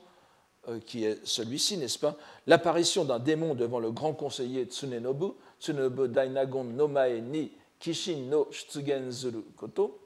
[0.68, 2.16] euh, qui est celui-ci, n'est-ce pas?
[2.46, 8.48] L'apparition d'un démon devant le grand conseiller Tsunenobu, Tsunenobu Dainagon no Mae ni Kishin no
[8.50, 9.10] Shutsugen
[9.56, 9.98] Koto,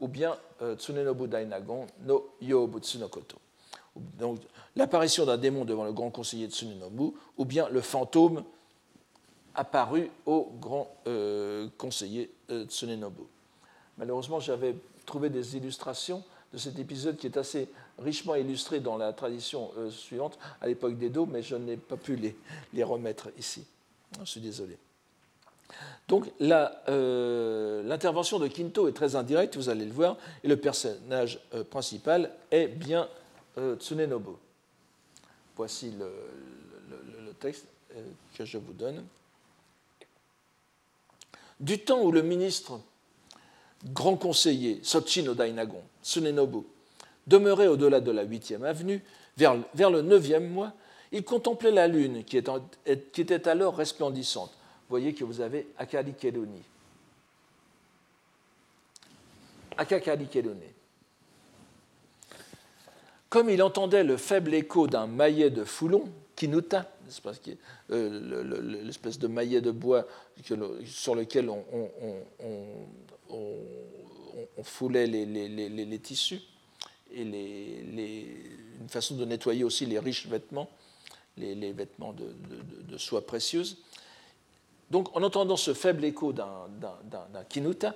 [0.00, 3.36] ou bien euh, Tsunenobu Dainagon no Yobutsu no Koto.
[3.96, 4.40] Donc,
[4.76, 8.44] l'apparition d'un démon devant le grand conseiller Tsunenobu, ou bien le fantôme
[9.54, 13.22] apparu au grand euh, conseiller euh, Tsunenobu.
[13.96, 19.12] Malheureusement, j'avais trouvé des illustrations de cet épisode qui est assez richement illustré dans la
[19.12, 23.66] tradition suivante, à l'époque d'Edo, mais je n'ai pas pu les, remettre ici.
[24.20, 24.78] Je suis désolé.
[26.08, 31.38] Donc l'intervention de Kinto est très indirecte, vous allez le voir, et le personnage
[31.70, 33.08] principal est bien
[33.78, 34.30] Tsunenobu.
[35.56, 37.66] Voici le, texte
[38.34, 39.04] que je vous donne.
[41.60, 42.80] Du temps où le ministre
[43.84, 46.64] grand conseiller Sochi no Dainagon, Tsunenobu,
[47.26, 49.04] demeurait au-delà de la 8e avenue,
[49.36, 50.72] vers, vers le 9e mois,
[51.12, 54.52] il contemplait la lune qui était alors resplendissante.
[54.88, 55.66] Voyez que vous avez
[56.18, 56.62] Keruni.
[63.28, 66.90] Comme il entendait le faible écho d'un maillet de foulon, Kinuta,
[67.90, 70.06] euh, l'espèce de maillet de bois
[70.84, 71.64] sur lequel on,
[74.62, 76.40] foulait les, tissus,
[77.12, 80.70] et une façon de nettoyer aussi les riches vêtements,
[81.36, 83.78] les, vêtements de, soie précieuse.
[84.90, 87.94] Donc, en entendant ce faible écho d'un Kinuta,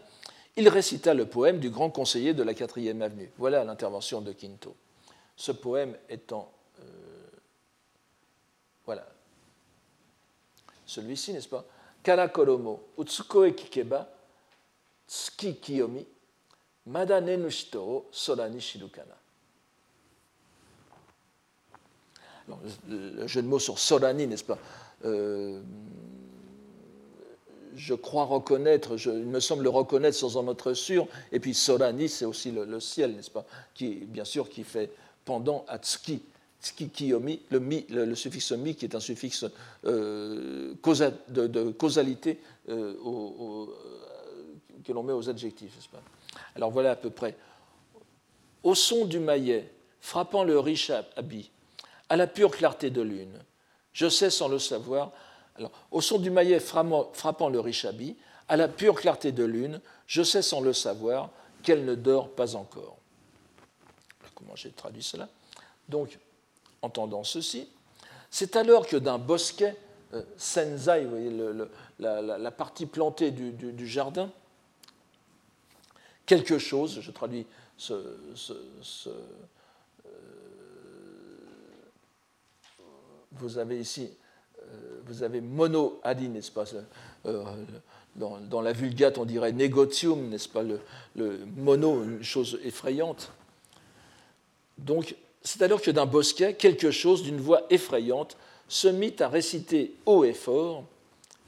[0.56, 3.30] il récita le poème du grand conseiller de la 4e avenue.
[3.38, 4.76] Voilà l'intervention de Kinto
[5.36, 6.52] ce poème étant.
[6.80, 6.82] Euh,
[8.86, 9.06] voilà.
[10.86, 11.64] Celui-ci, n'est-ce pas?
[12.02, 14.08] Karakoromo, Utsukoe Kikeba,
[15.08, 16.06] Tsuki Kiyomi,
[16.86, 19.16] Mada Nenushito Sorani Shirukana.
[22.88, 24.58] le jeu de mots sur Sorani, n'est-ce pas?
[25.04, 25.62] Euh,
[27.76, 32.08] je crois reconnaître, il me semble le reconnaître sans en être sûr, et puis Sorani,
[32.08, 33.44] c'est aussi le, ciel, n'est-ce pas,
[33.74, 34.90] qui, bien sûr, qui fait
[35.24, 36.22] pendant à tsuki.
[36.62, 39.44] Tsuki kiyomi, le, mi, le, suffixe mi qui est un suffixe
[39.84, 40.74] euh,
[41.28, 43.66] de, causalité euh, euh,
[44.84, 45.72] que l'on met aux adjectifs.
[45.90, 46.02] Pas
[46.54, 47.36] Alors voilà à peu près.
[48.62, 51.50] Au son du maillet, frappant le riche habit,
[52.08, 53.42] à la pure clarté de lune,
[53.92, 55.12] je sais sans le savoir.
[55.56, 58.16] Alors, au son du maillet frappant le riche habit,
[58.48, 61.30] à la pure clarté de lune, je sais sans le savoir
[61.62, 62.98] qu'elle ne dort pas encore
[64.42, 65.28] comment j'ai traduit cela?
[65.88, 66.18] Donc,
[66.82, 67.68] entendant ceci,
[68.30, 69.76] c'est alors que d'un bosquet,
[70.14, 71.30] euh, senzai, vous voyez,
[71.98, 74.30] la, partie plantée du, jardin,
[76.26, 77.46] quelque chose, je traduis
[77.76, 79.12] ce, euh,
[83.32, 84.10] vous avez ici,
[85.06, 86.64] vous avez mono adi, n'est-ce pas
[88.14, 93.32] dans, la vulgate, on dirait negotium, n'est-ce pas le, mono, une chose effrayante.
[94.78, 98.36] Donc, c'est alors que d'un bosquet, quelque chose d'une voix effrayante
[98.68, 100.84] se mit à réciter haut et fort,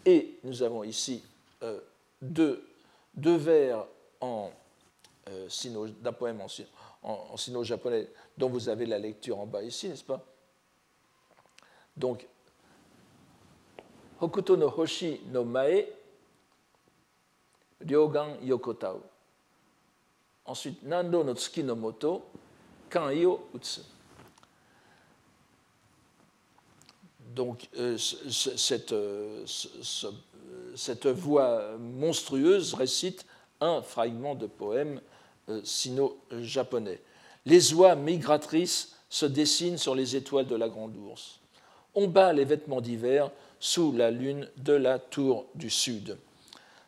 [0.07, 1.23] et nous avons ici
[1.63, 1.81] euh,
[2.21, 2.65] deux,
[3.17, 3.85] vers
[4.21, 4.51] en
[6.03, 6.43] d'un poème
[7.03, 10.23] en, sino-japonais dont vous avez la lecture en bas ici, n'est-ce pas?
[11.97, 12.27] Donc,
[14.21, 15.87] Hokuto no Hoshi no Mae,
[17.81, 19.01] Ryogan Yokotao.
[20.47, 21.75] Ensuite, Nando no Tsuki no
[27.77, 29.45] euh, cette, euh,
[30.77, 33.27] cette, voix monstrueuse récite
[33.61, 35.01] un fragment de poème
[35.49, 37.01] euh, sino-japonais.
[37.47, 41.41] Les oies migratrices se dessinent sur les étoiles de la grande ours.
[41.95, 43.31] On bat les vêtements d'hiver
[43.65, 46.19] sous la lune de la tour du sud.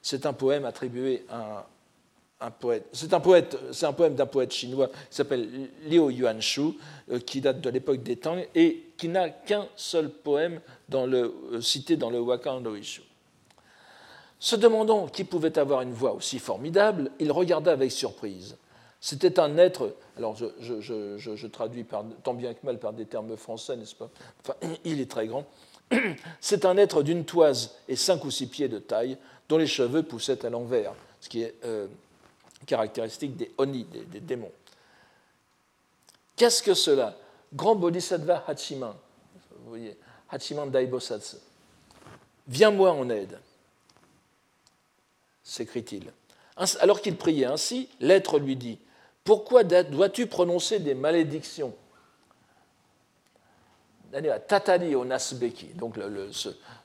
[0.02, 1.66] C'est un poème attribué à
[2.38, 2.86] un poète.
[2.92, 3.20] C'est un
[3.94, 6.74] poème d'un poète chinois qui s'appelle Liu Yuanshu,
[7.10, 10.60] euh, qui date de l'époque des Tang et qui n'a qu'un seul poème
[10.92, 13.00] euh, cité dans le Wakan Ishu.
[14.38, 18.58] Se demandant qui pouvait avoir une voix aussi formidable, il regarda avec surprise.
[19.00, 21.86] C'était un être, alors je, traduis
[22.22, 24.10] tant bien que mal par des termes français, n'est-ce pas?
[24.42, 24.54] Enfin,
[24.84, 25.46] il est très grand.
[26.40, 29.16] C'est un être d'une toise et cinq ou six pieds de taille,
[29.48, 31.86] dont les cheveux poussaient à l'envers, ce qui est euh,
[32.66, 34.52] caractéristique des Oni, des, démons.
[36.36, 37.16] Qu'est-ce que cela?
[37.54, 38.94] Grand Bodhisattva Hachiman,
[39.60, 39.96] vous voyez,
[40.30, 41.36] Hachiman Daibosatsu,
[42.48, 43.38] viens-moi en aide,
[45.44, 46.12] s'écrie-t-il.
[46.80, 48.78] Alors qu'il priait ainsi, l'être lui dit
[49.22, 51.74] Pourquoi dois-tu prononcer des malédictions?
[54.46, 55.96] Tatali o Nasbeki, donc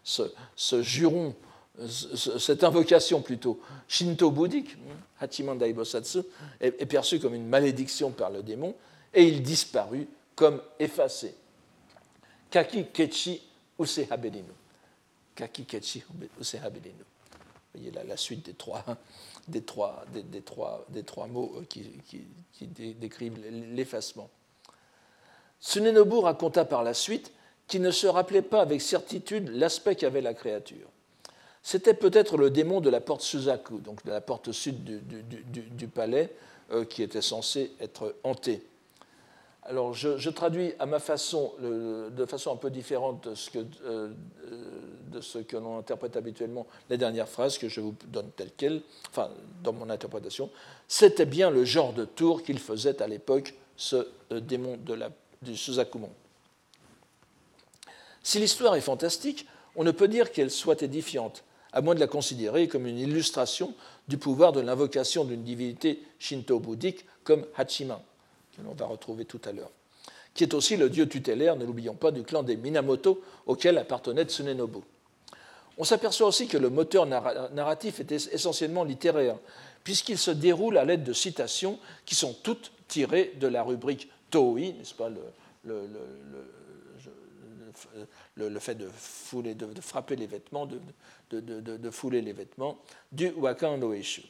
[0.03, 1.36] ce, juron,
[1.86, 4.77] cette invocation plutôt shinto-bouddhique,
[5.19, 6.19] Hachiman Daibosatsu,
[6.59, 8.75] est, perçue comme une malédiction par le démon,
[9.13, 11.36] et il disparut comme effacé.
[12.49, 13.41] Kaki Kechi
[13.79, 14.51] Usehabelinu.
[15.36, 16.03] Kaki Kechi
[16.39, 17.03] Usehabelinu.
[17.73, 18.84] Vous voyez la, la suite des trois,
[19.47, 21.89] des trois, des, trois, des trois mots euh, qui,
[22.51, 23.39] qui décrivent
[23.73, 24.29] l'effacement.
[25.62, 27.32] Tsunenobu raconta par la suite
[27.68, 30.88] qu'il ne se rappelait pas avec certitude l'aspect qu'avait la créature.
[31.64, 36.34] C'était peut-être le démon de la porte Suzaku, donc de la porte sud du, palais,
[36.72, 38.64] euh, qui était censé être hanté.
[39.64, 44.09] Alors, je, traduis à ma façon, de façon un peu différente de ce que, euh,
[45.12, 48.82] de ce que l'on interprète habituellement les dernières phrases que je vous donne telles quelles,
[49.09, 49.30] enfin,
[49.64, 50.49] dans mon interprétation.
[50.88, 55.12] C'était bien le genre de tour qu'il faisait à l'époque, ce euh, démon de la
[55.42, 56.12] du Suzakumon.
[58.24, 62.08] Si l'histoire est fantastique, on ne peut dire qu'elle soit édifiante, à moins de la
[62.08, 63.74] considérer comme une illustration
[64.08, 68.02] du pouvoir de l'invocation d'une divinité shinto-bouddhique comme Hachiman,
[68.56, 69.72] que l'on va retrouver tout à l'heure,
[70.34, 74.26] qui est aussi le dieu tutélaire, ne l'oublions pas, du clan des Minamoto auquel appartenait
[74.26, 74.80] Tsunenobu.
[75.78, 79.38] On s'aperçoit aussi que le moteur narratif est essentiellement littéraire,
[79.84, 84.59] puisqu'il se déroule à l'aide de citations qui sont toutes tirées de la rubrique Toi,
[84.59, 85.09] n'est-ce pas,
[85.65, 85.88] le,
[88.59, 88.89] fait de,
[89.82, 92.79] frapper les vêtements, de, fouler les vêtements,
[93.11, 94.23] du Wakan no Eshu.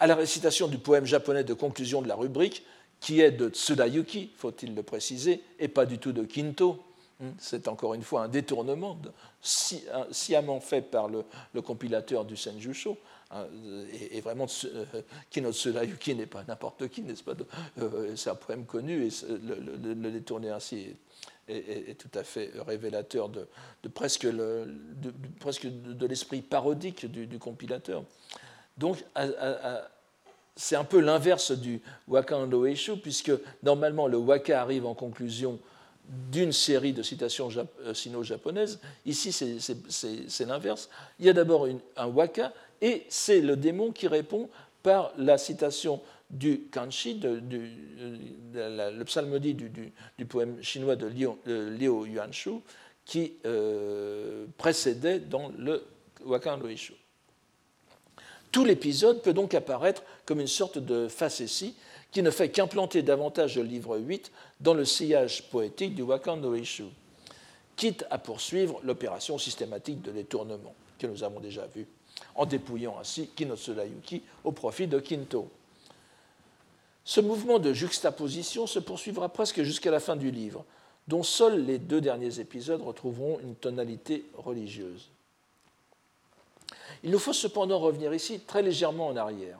[0.00, 2.64] À la récitation du poème japonais de conclusion de la rubrique,
[3.00, 6.82] qui est de Tsudayuki, faut-il le préciser, et pas du tout de Kinto.
[7.38, 8.96] C'est encore une fois un détournement
[9.42, 11.24] sciemment fait par le,
[11.62, 12.96] compilateur du Senjusho.
[13.30, 13.46] Hein,
[14.12, 14.84] et, vraiment, euh,
[15.28, 17.34] Kino Tsurayuki n'est pas n'importe qui, n'est-ce pas
[17.78, 20.96] euh, C'est un poème connu et le, détourner ainsi
[21.48, 23.48] est, tout à fait révélateur de,
[23.92, 28.04] presque, de, l'esprit parodique du, compilateur.
[28.76, 29.04] Donc,
[30.54, 35.58] c'est un peu l'inverse du Waka Ando Eshu, puisque normalement le Waka arrive en conclusion
[36.08, 37.48] d'une série de citations
[37.84, 38.80] euh, sino-japonaises.
[39.04, 40.88] Ici, c'est l'inverse.
[41.18, 44.48] Il y a d'abord un waka, et c'est le démon qui répond
[44.82, 46.00] par la citation
[46.30, 52.60] du kanchi, le psalmodie du, poème chinois de Liu, Yuanshu,
[53.04, 55.82] qui euh, précédait dans le
[56.24, 56.94] waka Loishu.
[58.52, 61.74] Tout l'épisode peut donc apparaître comme une sorte de facétie
[62.10, 66.54] qui ne fait qu'implanter davantage le livre 8 dans le sillage poétique du Wakan no
[66.54, 66.84] Ishu,
[67.76, 71.86] quitte à poursuivre l'opération systématique de détournement que nous avons déjà vue,
[72.34, 75.48] en dépouillant ainsi Yuki au profit de Kinto.
[77.04, 80.64] Ce mouvement de juxtaposition se poursuivra presque jusqu'à la fin du livre,
[81.06, 85.08] dont seuls les deux derniers épisodes retrouveront une tonalité religieuse.
[87.02, 89.58] Il nous faut cependant revenir ici très légèrement en arrière.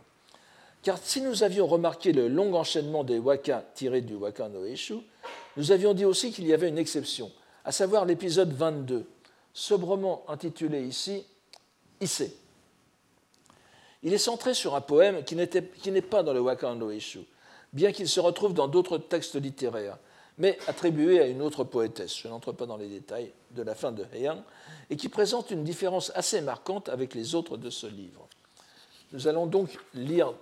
[0.89, 4.95] Car si nous avions remarqué le long enchaînement des waka tirés du waka no Eshu,
[5.59, 7.31] nous avions dit aussi qu'il y avait une exception,
[7.67, 9.07] à savoir l'épisode 22,
[9.53, 11.27] sobrement intitulé ici
[12.01, 12.35] Issei.
[14.03, 17.21] Il est centré sur un poème qui n'est pas dans le Wakando Eshu,
[17.75, 19.99] bien qu'il se retrouve dans d'autres textes littéraires,
[20.39, 23.93] mais attribué à une autre poétesse, je n'entre pas dans les détails, de la fin
[23.93, 24.43] de Heian,
[24.89, 28.28] et qui présente une différence assez marquante avec les autres de ce livre.
[29.13, 30.35] Nous allons donc lire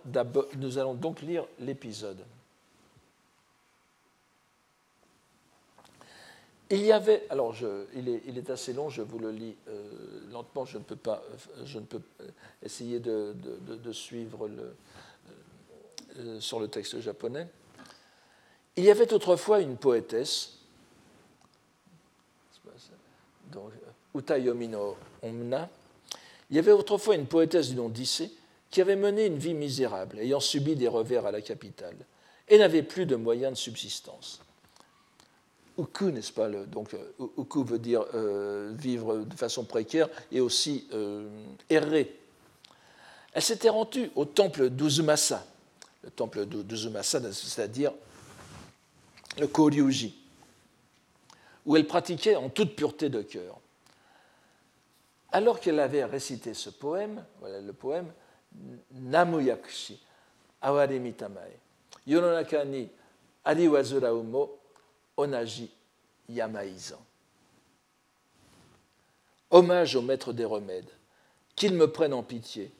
[1.61, 2.25] l'épisode.
[6.69, 7.55] Il y avait, alors
[7.95, 11.23] il, est, assez long, je vous le lis euh, lentement, je ne peux pas,
[11.65, 12.01] je ne peux
[12.61, 13.37] essayer de,
[13.93, 14.49] suivre
[16.19, 17.47] euh, sur le texte japonais.
[18.75, 20.59] Il y avait autrefois une poétesse,
[23.53, 23.71] donc,
[24.13, 24.71] Utayomi
[25.23, 25.71] Omna,
[26.51, 28.33] il y avait autrefois une poétesse du nom d'Issé
[28.77, 31.97] qui avait mené une vie misérable, ayant subi des revers à la capitale,
[32.47, 34.43] et n'avait plus de moyens de subsistance.
[35.79, 40.87] Uku, n'est-ce pas Donc, euh, Uku veut dire euh, vivre de façon précaire et aussi
[40.93, 41.27] euh,
[41.71, 42.21] errer.
[43.33, 45.47] Elle s'était rendue au temple d'Uzumasa,
[46.03, 47.95] le temple d'Uzumasa, c'est-à-dire
[49.39, 50.15] le Koryuji,
[51.65, 53.59] où elle pratiquait en toute pureté de cœur.
[55.33, 58.13] Alors qu'elle avait récité ce poème, voilà le poème,
[58.93, 59.99] Namuyakushi,
[60.63, 61.59] Aware Mitamae,
[62.07, 62.89] Yononaka ni
[63.45, 64.51] Ariwazura Umo,
[65.17, 65.71] Onaji
[66.29, 66.99] Yamaizan.
[69.51, 70.91] Hommage au maître des remèdes,
[71.55, 72.73] qu'il me prenne en pitié,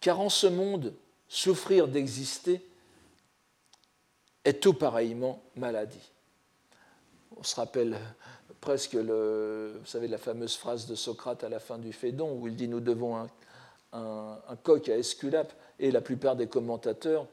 [0.00, 0.94] car en ce monde,
[1.28, 2.60] souffrir d'exister
[4.44, 6.12] est tout pareillement maladie.
[7.36, 7.98] On se rappelle
[8.60, 12.46] presque, le, vous savez, la fameuse phrase de Socrate à la fin du Phédon, où
[12.46, 13.28] il dit Nous devons
[13.92, 17.26] un, coq à Esculape, et la plupart des commentateurs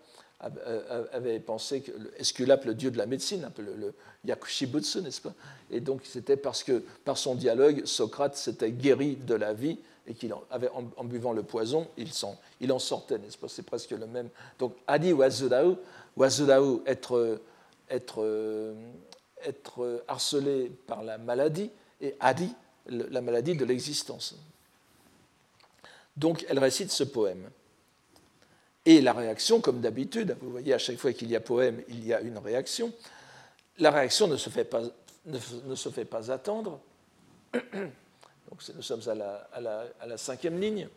[1.14, 3.93] avait pensé que Esculape, le dieu de la médecine, un peu le,
[4.26, 5.34] Yakushibutsu, n'est-ce pas?
[5.72, 10.14] Et donc c'était parce que par son dialogue, Socrate s'était guéri de la vie et
[10.14, 13.47] qu'il avait en, buvant le poison, il, en, sortait, n'est-ce pas?
[13.47, 14.30] C'est presque le même.
[14.60, 15.78] Donc Adi Wazudao,
[16.18, 17.39] Wazudao être
[20.08, 21.70] harcelé par la maladie,
[22.01, 22.54] et Adi,
[22.88, 24.36] la maladie de l'existence.
[26.18, 27.49] Donc elle récite ce poème.
[28.86, 32.05] Et la réaction, comme d'habitude, vous voyez, à chaque fois qu'il y a poème, il
[32.05, 32.91] y a une réaction.
[33.78, 36.80] La réaction ne se fait pas, attendre.
[37.53, 40.89] Donc nous sommes à la, à, la, cinquième ligne.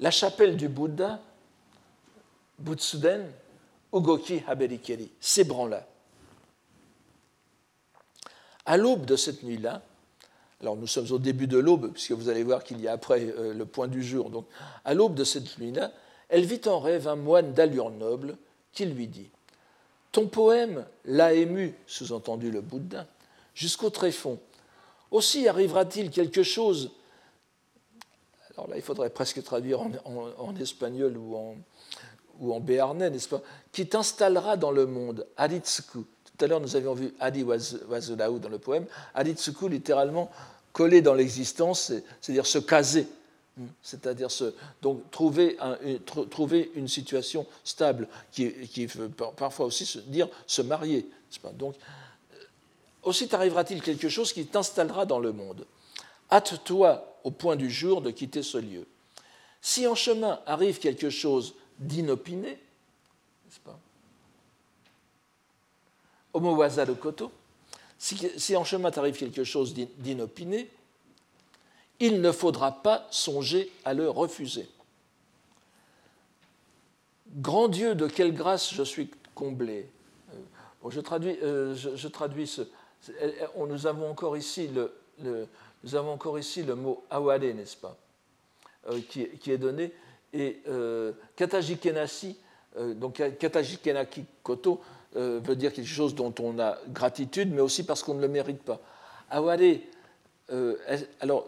[0.00, 1.20] La chapelle du Bouddha,
[2.58, 3.32] Butsuden,
[3.92, 5.86] Ugoki Haberikeri, s'ébranla.
[8.66, 9.82] À l'aube de cette nuit-là,
[10.62, 13.34] alors nous sommes au début de l'aube, puisque vous allez voir qu'il y a après
[13.36, 14.30] euh, le point du jour.
[14.30, 14.46] Donc,
[14.84, 15.90] à l'aube de cette nuit-là,
[16.28, 18.36] elle vit en rêve un moine d'allure noble
[18.72, 19.28] qui lui dit
[20.12, 23.06] Ton poème l'a ému, sous-entendu le Bouddha,
[23.54, 24.38] jusqu'au tréfonds.
[25.10, 26.92] Aussi arrivera-t-il quelque chose?
[28.56, 31.36] Alors là, il faudrait presque traduire en, espagnol ou
[32.40, 33.42] en, béarnais, n'est-ce pas
[33.72, 35.98] Qui t'installera dans le monde, Aritsuku.
[35.98, 38.86] Tout à l'heure, nous avions vu Adi Wazulao dans le poème.
[39.14, 40.30] Aritsuku, littéralement,
[40.72, 43.06] coller dans l'existence, c'est-à-dire se caser
[43.82, 44.28] c'est-à-dire
[44.80, 45.56] donc trouver,
[46.30, 51.06] trouver, une situation stable, qui, qui, veut parfois aussi se dire se marier.
[51.54, 51.74] Donc,
[52.34, 52.36] euh,
[53.02, 55.66] aussi t'arrivera-t-il quelque chose qui t'installera dans le monde.
[56.30, 58.86] Hâte-toi au point du jour de quitter ce lieu.
[59.60, 63.78] Si en chemin arrive quelque chose d'inopiné, n'est-ce pas?
[66.32, 67.30] Homo de koto,
[68.02, 70.68] si, en chemin t'arrive quelque chose d'inopiné,
[72.00, 74.68] il ne faudra pas songer à le refuser.
[77.36, 79.88] Grand Dieu, de quelle grâce je suis comblé.
[80.34, 82.62] Euh, je, traduis, euh, je, traduis ce.
[83.56, 84.92] nous avons encore ici le,
[85.84, 87.96] nous avons encore ici le mot awade, n'est-ce pas,
[88.88, 89.92] euh, qui, qui, est donné.
[90.32, 90.60] Et
[91.36, 92.36] katajikenasi,
[92.96, 94.80] donc katajikenaki koto,
[95.14, 98.62] veut dire quelque chose dont on a gratitude, mais aussi parce qu'on ne le mérite
[98.62, 98.80] pas.
[99.30, 99.80] Awade,
[100.52, 100.76] euh,
[101.20, 101.46] alors,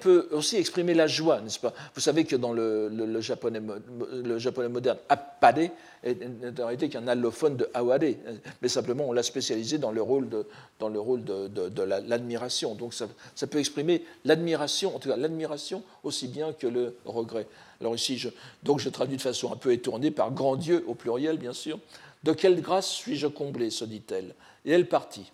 [0.00, 1.72] peut aussi exprimer la joie, n'est-ce pas?
[1.94, 5.70] Vous savez que dans le, japonais, moderne, Appade
[6.02, 8.16] est en réalité qu'un allophone de Awade,
[8.60, 12.74] mais simplement on l'a spécialisé dans le rôle de, l'admiration.
[12.74, 17.46] Donc ça, peut exprimer l'admiration, en tout cas l'admiration aussi bien que le regret.
[17.80, 18.26] Alors ici,
[18.62, 21.78] donc je traduis de façon un peu étournée par grand Dieu au pluriel, bien sûr.
[22.24, 24.34] De quelle grâce suis-je comblé se dit-elle.
[24.64, 25.30] Et elle partit.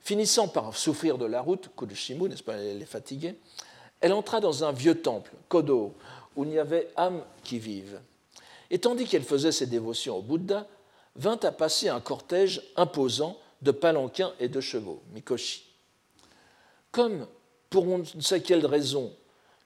[0.00, 3.34] Finissant par souffrir de la route, Kudushimu, n'est-ce pas, elle est fatiguée,
[4.00, 5.94] elle entra dans un vieux temple, Kodo,
[6.36, 8.00] où il n'y avait âme qui vive.
[8.70, 10.68] Et tandis qu'elle faisait ses dévotions au Bouddha,
[11.16, 15.64] vint à passer un cortège imposant de palanquins et de chevaux, Mikoshi.
[16.92, 17.26] Comme,
[17.68, 19.12] pour on ne sait quelle raison,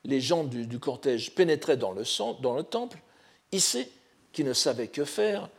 [0.04, 2.04] les gens du, cortège pénétraient dans le,
[2.40, 2.98] dans le temple,
[3.52, 3.92] Issé,
[4.32, 5.50] qui ne savait que faire,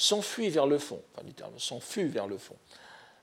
[0.00, 2.56] s'enfuit vers le fond, enfin littéralement, s'enfuit vers le fond.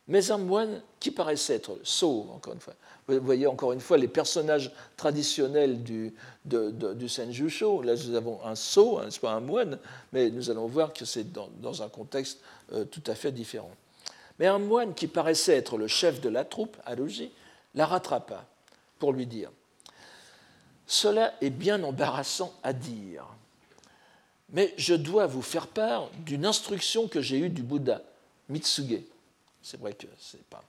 [0.08, 2.76] Mais un moine qui paraissait être sot, encore une fois.
[3.08, 6.14] Vous voyez encore une fois les personnages traditionnels du,
[6.46, 7.82] du Senjusho.
[7.82, 9.80] Là, nous avons un sot, hein, ce n'est pas un moine,
[10.14, 12.40] mais nous allons voir que c'est dans, un contexte
[12.74, 13.72] euh, tout à fait différent.
[14.40, 17.32] Mais un moine qui paraissait être le chef de la troupe, Aruji,
[17.76, 18.46] la rattrapa
[19.00, 19.50] pour lui dire
[20.86, 23.26] Cela est bien embarrassant à dire,
[24.50, 28.02] mais je dois vous faire part d'une instruction que j'ai eue du Bouddha,
[28.50, 29.02] Mitsuge.
[29.62, 30.64] C'est vrai que c'est pas.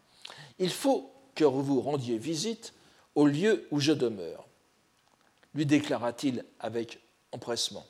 [0.58, 2.72] Il faut que vous rendiez visite
[3.14, 4.46] au lieu où je demeure,
[5.54, 6.98] lui déclara-t-il avec
[7.32, 7.86] empressement.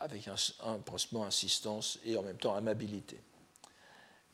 [0.00, 3.20] Avec un empressement, insistance et en même temps amabilité.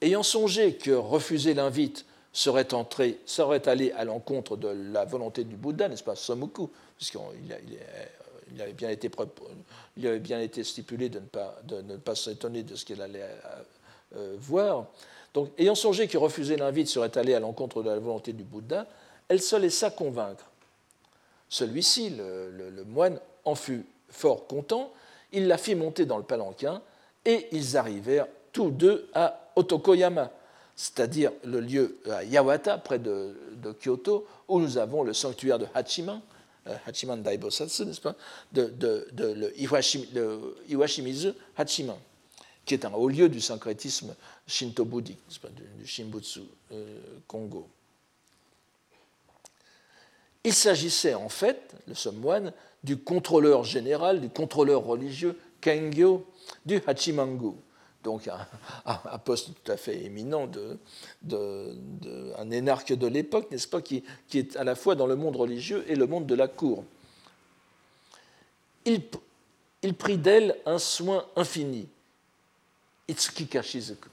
[0.01, 5.57] Ayant songé que refuser l'invite serait, entré, serait allé à l'encontre de la volonté du
[5.57, 7.53] Bouddha, n'est-ce pas, Somuku, puisqu'il
[8.53, 13.03] il avait, bien été, stipulé de ne pas, de ne pas s'étonner de ce qu'il
[13.03, 13.25] allait
[14.17, 14.87] euh, voir.
[15.35, 18.87] Donc, ayant songé que refuser l'invite serait allé à l'encontre de la volonté du Bouddha,
[19.29, 20.47] elle se laissa convaincre.
[21.49, 24.93] Celui-ci, le, moine, en fut fort content,
[25.33, 26.81] il la fit monter dans le palanquin,
[27.25, 30.31] et ils arrivèrent tous deux à Otokoyama,
[30.75, 33.37] c'est-à-dire le lieu à Yawata, près de,
[33.81, 36.36] Kyoto, où nous avons le sanctuaire de Hachiman, euh,
[36.87, 38.17] Hachiman Daibosatsu, n'est-ce pas,
[38.53, 38.73] de,
[39.35, 39.53] le,
[40.69, 41.99] Iwashimizu Hachiman,
[42.64, 44.14] qui est un haut lieu du syncrétisme
[44.47, 45.19] shinto-bouddhique,
[45.79, 46.43] du, Shimbutsu
[46.73, 47.69] euh, Kongo.
[50.45, 52.53] Il s'agissait en fait, le somme moine,
[52.85, 56.25] du contrôleur général, du contrôleur religieux Kengyo
[56.64, 57.55] du Hachimangu,
[58.03, 58.29] donc
[58.87, 60.79] un, poste tout à fait éminent, de,
[62.39, 65.85] un énarque de l'époque, n'est-ce pas, qui, est à la fois dans le monde religieux
[65.89, 66.85] et le monde de la cour.
[68.85, 69.03] Il,
[69.83, 71.89] il prit d'elle un soin infini.
[73.09, 74.09] Itsuki Kashizuku.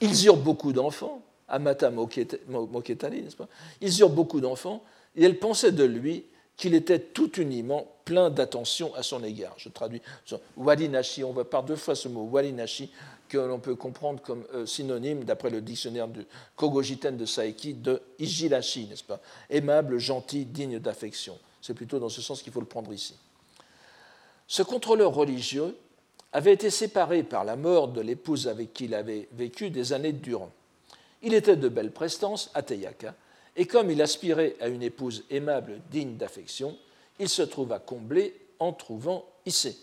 [0.00, 3.48] Ils eurent beaucoup d'enfants, Amata Moketari, n'est-ce pas?
[3.80, 4.82] Ils eurent beaucoup d'enfants,
[5.16, 6.24] et elle pensait de lui
[6.56, 9.54] qu'il était tout uniment plein d'attention à son égard.
[9.56, 10.02] Je traduis
[10.56, 12.90] Walinashi, on voit par deux fois ce mot Walinashi,
[13.28, 16.24] que l'on peut comprendre comme euh, synonyme, d'après le dictionnaire de
[16.56, 19.20] Kogojiten de Saeki, de Ijilashi, n'est-ce pas?
[19.50, 21.38] Aimable, gentil, digne d'affection.
[21.60, 23.16] C'est plutôt dans ce sens qu'il faut le prendre ici.
[24.46, 25.74] Ce contrôleur religieux
[26.32, 30.12] avait été séparé par la mort de l'épouse avec qui il avait vécu des années
[30.12, 30.50] durant.
[31.22, 33.14] Il était de belle prestance à Teyaka,
[33.56, 36.76] et comme il aspirait à une épouse aimable, digne d'affection,
[37.18, 39.76] il se trouva comblé en trouvant Issé.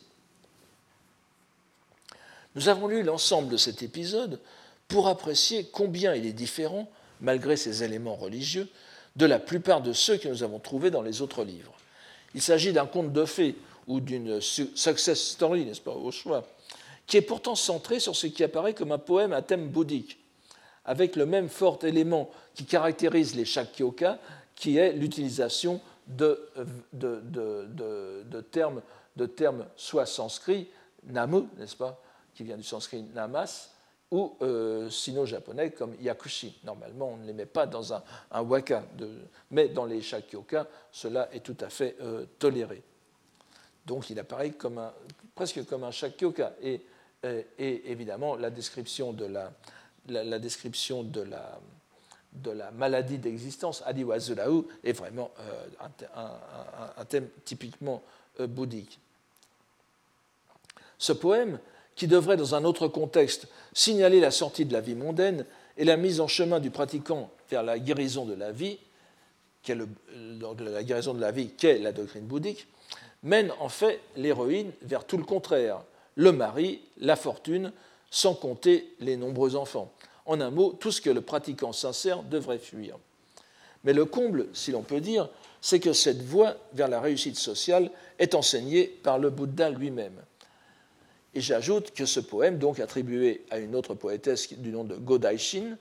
[2.56, 4.40] Nous avons lu l'ensemble de cet épisode
[4.88, 6.90] pour apprécier combien il est différent,
[7.22, 8.68] malgré ses éléments religieux,
[9.16, 11.74] de la plupart de ceux que nous avons trouvés dans les autres livres.
[12.34, 13.56] Il s'agit d'un conte de fées
[13.88, 16.46] ou d'une success story, n'est-ce pas, au choix,
[17.08, 20.18] qui est pourtant centré sur ce qui apparaît comme un poème à thème bouddhique,
[20.86, 24.20] avec le même fort élément qui caractérise les Shakyoka,
[24.56, 26.50] qui est l'utilisation de,
[26.94, 28.82] de, termes,
[29.16, 30.70] de termes soit sanscrits,
[31.04, 32.00] namu, n'est-ce pas,
[32.34, 33.70] qui vient du sanskrit namas,
[34.12, 36.60] ou euh, sino-japonais comme yakushi.
[36.66, 38.04] Normalement, on ne les met pas dans un,
[38.42, 38.84] waka,
[39.50, 42.84] mais dans les shakyoka, cela est tout à fait euh, toléré.
[43.86, 44.94] Donc il apparaît comme un,
[45.34, 46.54] presque comme un shakyoka.
[46.62, 46.82] Et,
[47.24, 49.52] et évidemment, la description de la,
[50.08, 51.60] la, description de la,
[52.34, 55.88] de la maladie d'existence, Adiwazulaou, est vraiment euh,
[56.98, 58.02] un, thème typiquement
[58.40, 59.00] euh, bouddhique.
[60.98, 61.60] Ce poème,
[61.96, 65.46] qui devrait dans un autre contexte signaler la sortie de la vie mondaine
[65.78, 68.80] et la mise en chemin du pratiquant vers la guérison de la vie,
[69.68, 72.68] la guérison de la vie qu'est la doctrine bouddhique,
[73.24, 75.84] mène en fait l'héroïne vers tout le contraire,
[76.16, 77.72] le mari, la fortune,
[78.10, 79.92] sans compter les nombreux enfants.
[80.32, 82.98] En un mot, tout ce que le pratiquant sincère devrait fuir.
[83.84, 85.28] Mais le comble, si l'on peut dire,
[85.60, 90.16] c'est que cette voie vers la réussite sociale est enseignée par le Bouddha lui-même.
[91.34, 95.76] Et j'ajoute que ce poème, donc attribué à une autre poétesse du nom de Godaishin,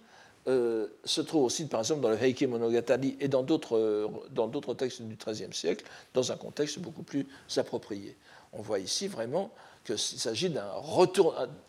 [0.49, 5.15] euh, se trouve aussi, par exemple, dans le Heike Monogatari et dans d'autres textes du
[5.15, 7.25] XIIIe siècle, dans un contexte beaucoup plus
[7.57, 8.17] approprié.
[8.53, 9.53] On voit ici vraiment
[9.85, 10.71] qu'il s'agit d'un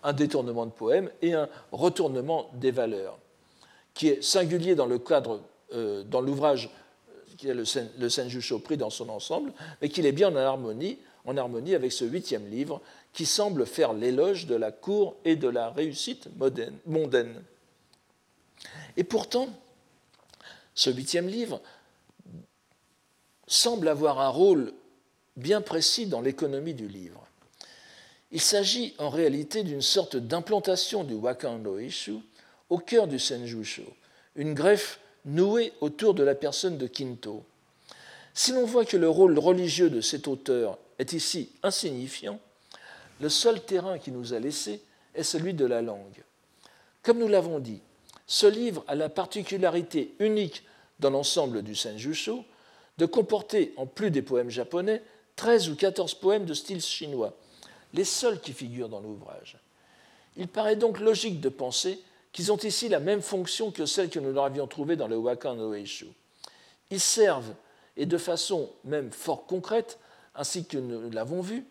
[0.03, 3.17] un détournement de poème et un retournement des valeurs,
[3.93, 5.41] qui est singulier dans le cadre,
[5.73, 6.69] euh, dans l'ouvrage
[7.09, 7.63] euh, qui est le,
[7.99, 12.81] le Senjusho dans son ensemble, mais qu'il est bien en harmonie avec ce huitième livre
[13.13, 16.29] qui semble faire l'éloge de la cour et de la réussite
[16.85, 17.43] mondaine.
[18.97, 19.49] Et pourtant,
[20.73, 21.61] ce huitième livre
[23.47, 24.73] semble avoir un rôle
[25.35, 27.27] bien précis dans l'économie du livre.
[28.31, 32.19] Il s'agit en réalité d'une sorte d'implantation du Wakando Ishu
[32.69, 33.83] au cœur du Senjusho,
[34.35, 37.43] une greffe nouée autour de la personne de Kinto.
[38.33, 42.39] Si l'on voit que le rôle religieux de cet auteur est ici insignifiant,
[43.19, 44.81] le seul terrain qui nous a laissé
[45.13, 46.23] est celui de la langue.
[47.03, 47.81] Comme nous l'avons dit,
[48.25, 50.63] ce livre a la particularité unique
[50.99, 52.45] dans l'ensemble du Senjusho
[52.97, 55.03] de comporter, en plus des poèmes japonais,
[55.35, 57.35] 13 ou 14 poèmes de style chinois,
[57.93, 59.57] les seuls qui figurent dans l'ouvrage.
[60.37, 61.99] Il paraît donc logique de penser
[62.31, 65.17] qu'ils ont ici la même fonction que celle que nous leur avions trouvée dans le
[65.17, 66.07] Wakan no Eishu.
[66.89, 67.53] Ils servent,
[67.97, 69.99] et de façon même fort concrète,
[70.35, 71.65] ainsi que nous l'avons vu,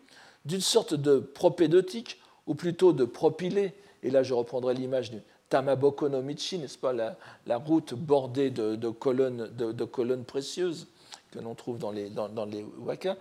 [0.45, 5.19] d'une sorte de propédotique, ou plutôt de propylée, et là je reprendrai l'image du
[5.49, 10.87] Tamaboko no Michi, n'est-ce pas, la, route bordée de, colonnes, de, colonnes, précieuses
[11.31, 13.17] que l'on trouve dans les, dans, les wakas,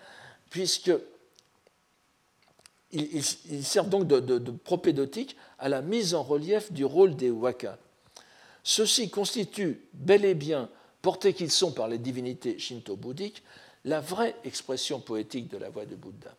[0.49, 0.93] puisque
[2.93, 7.77] ils, servent donc de, de, propédotique à la mise en relief du rôle des wakas.
[8.63, 10.69] Ceux-ci constituent bel et bien,
[11.03, 13.43] portés qu'ils sont par les divinités shinto-bouddhiques,
[13.85, 16.35] la vraie expression poétique de la voix de Bouddha.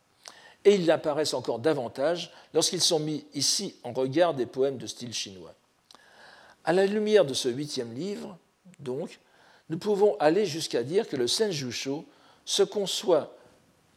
[0.63, 5.13] Et ils apparaissent encore davantage lorsqu'ils sont mis ici en regard des poèmes de style
[5.13, 5.55] chinois.
[6.63, 8.37] À la lumière de ce huitième livre,
[8.79, 9.19] donc,
[9.69, 12.05] nous pouvons aller jusqu'à dire que le Senjusho
[12.45, 13.35] se conçoit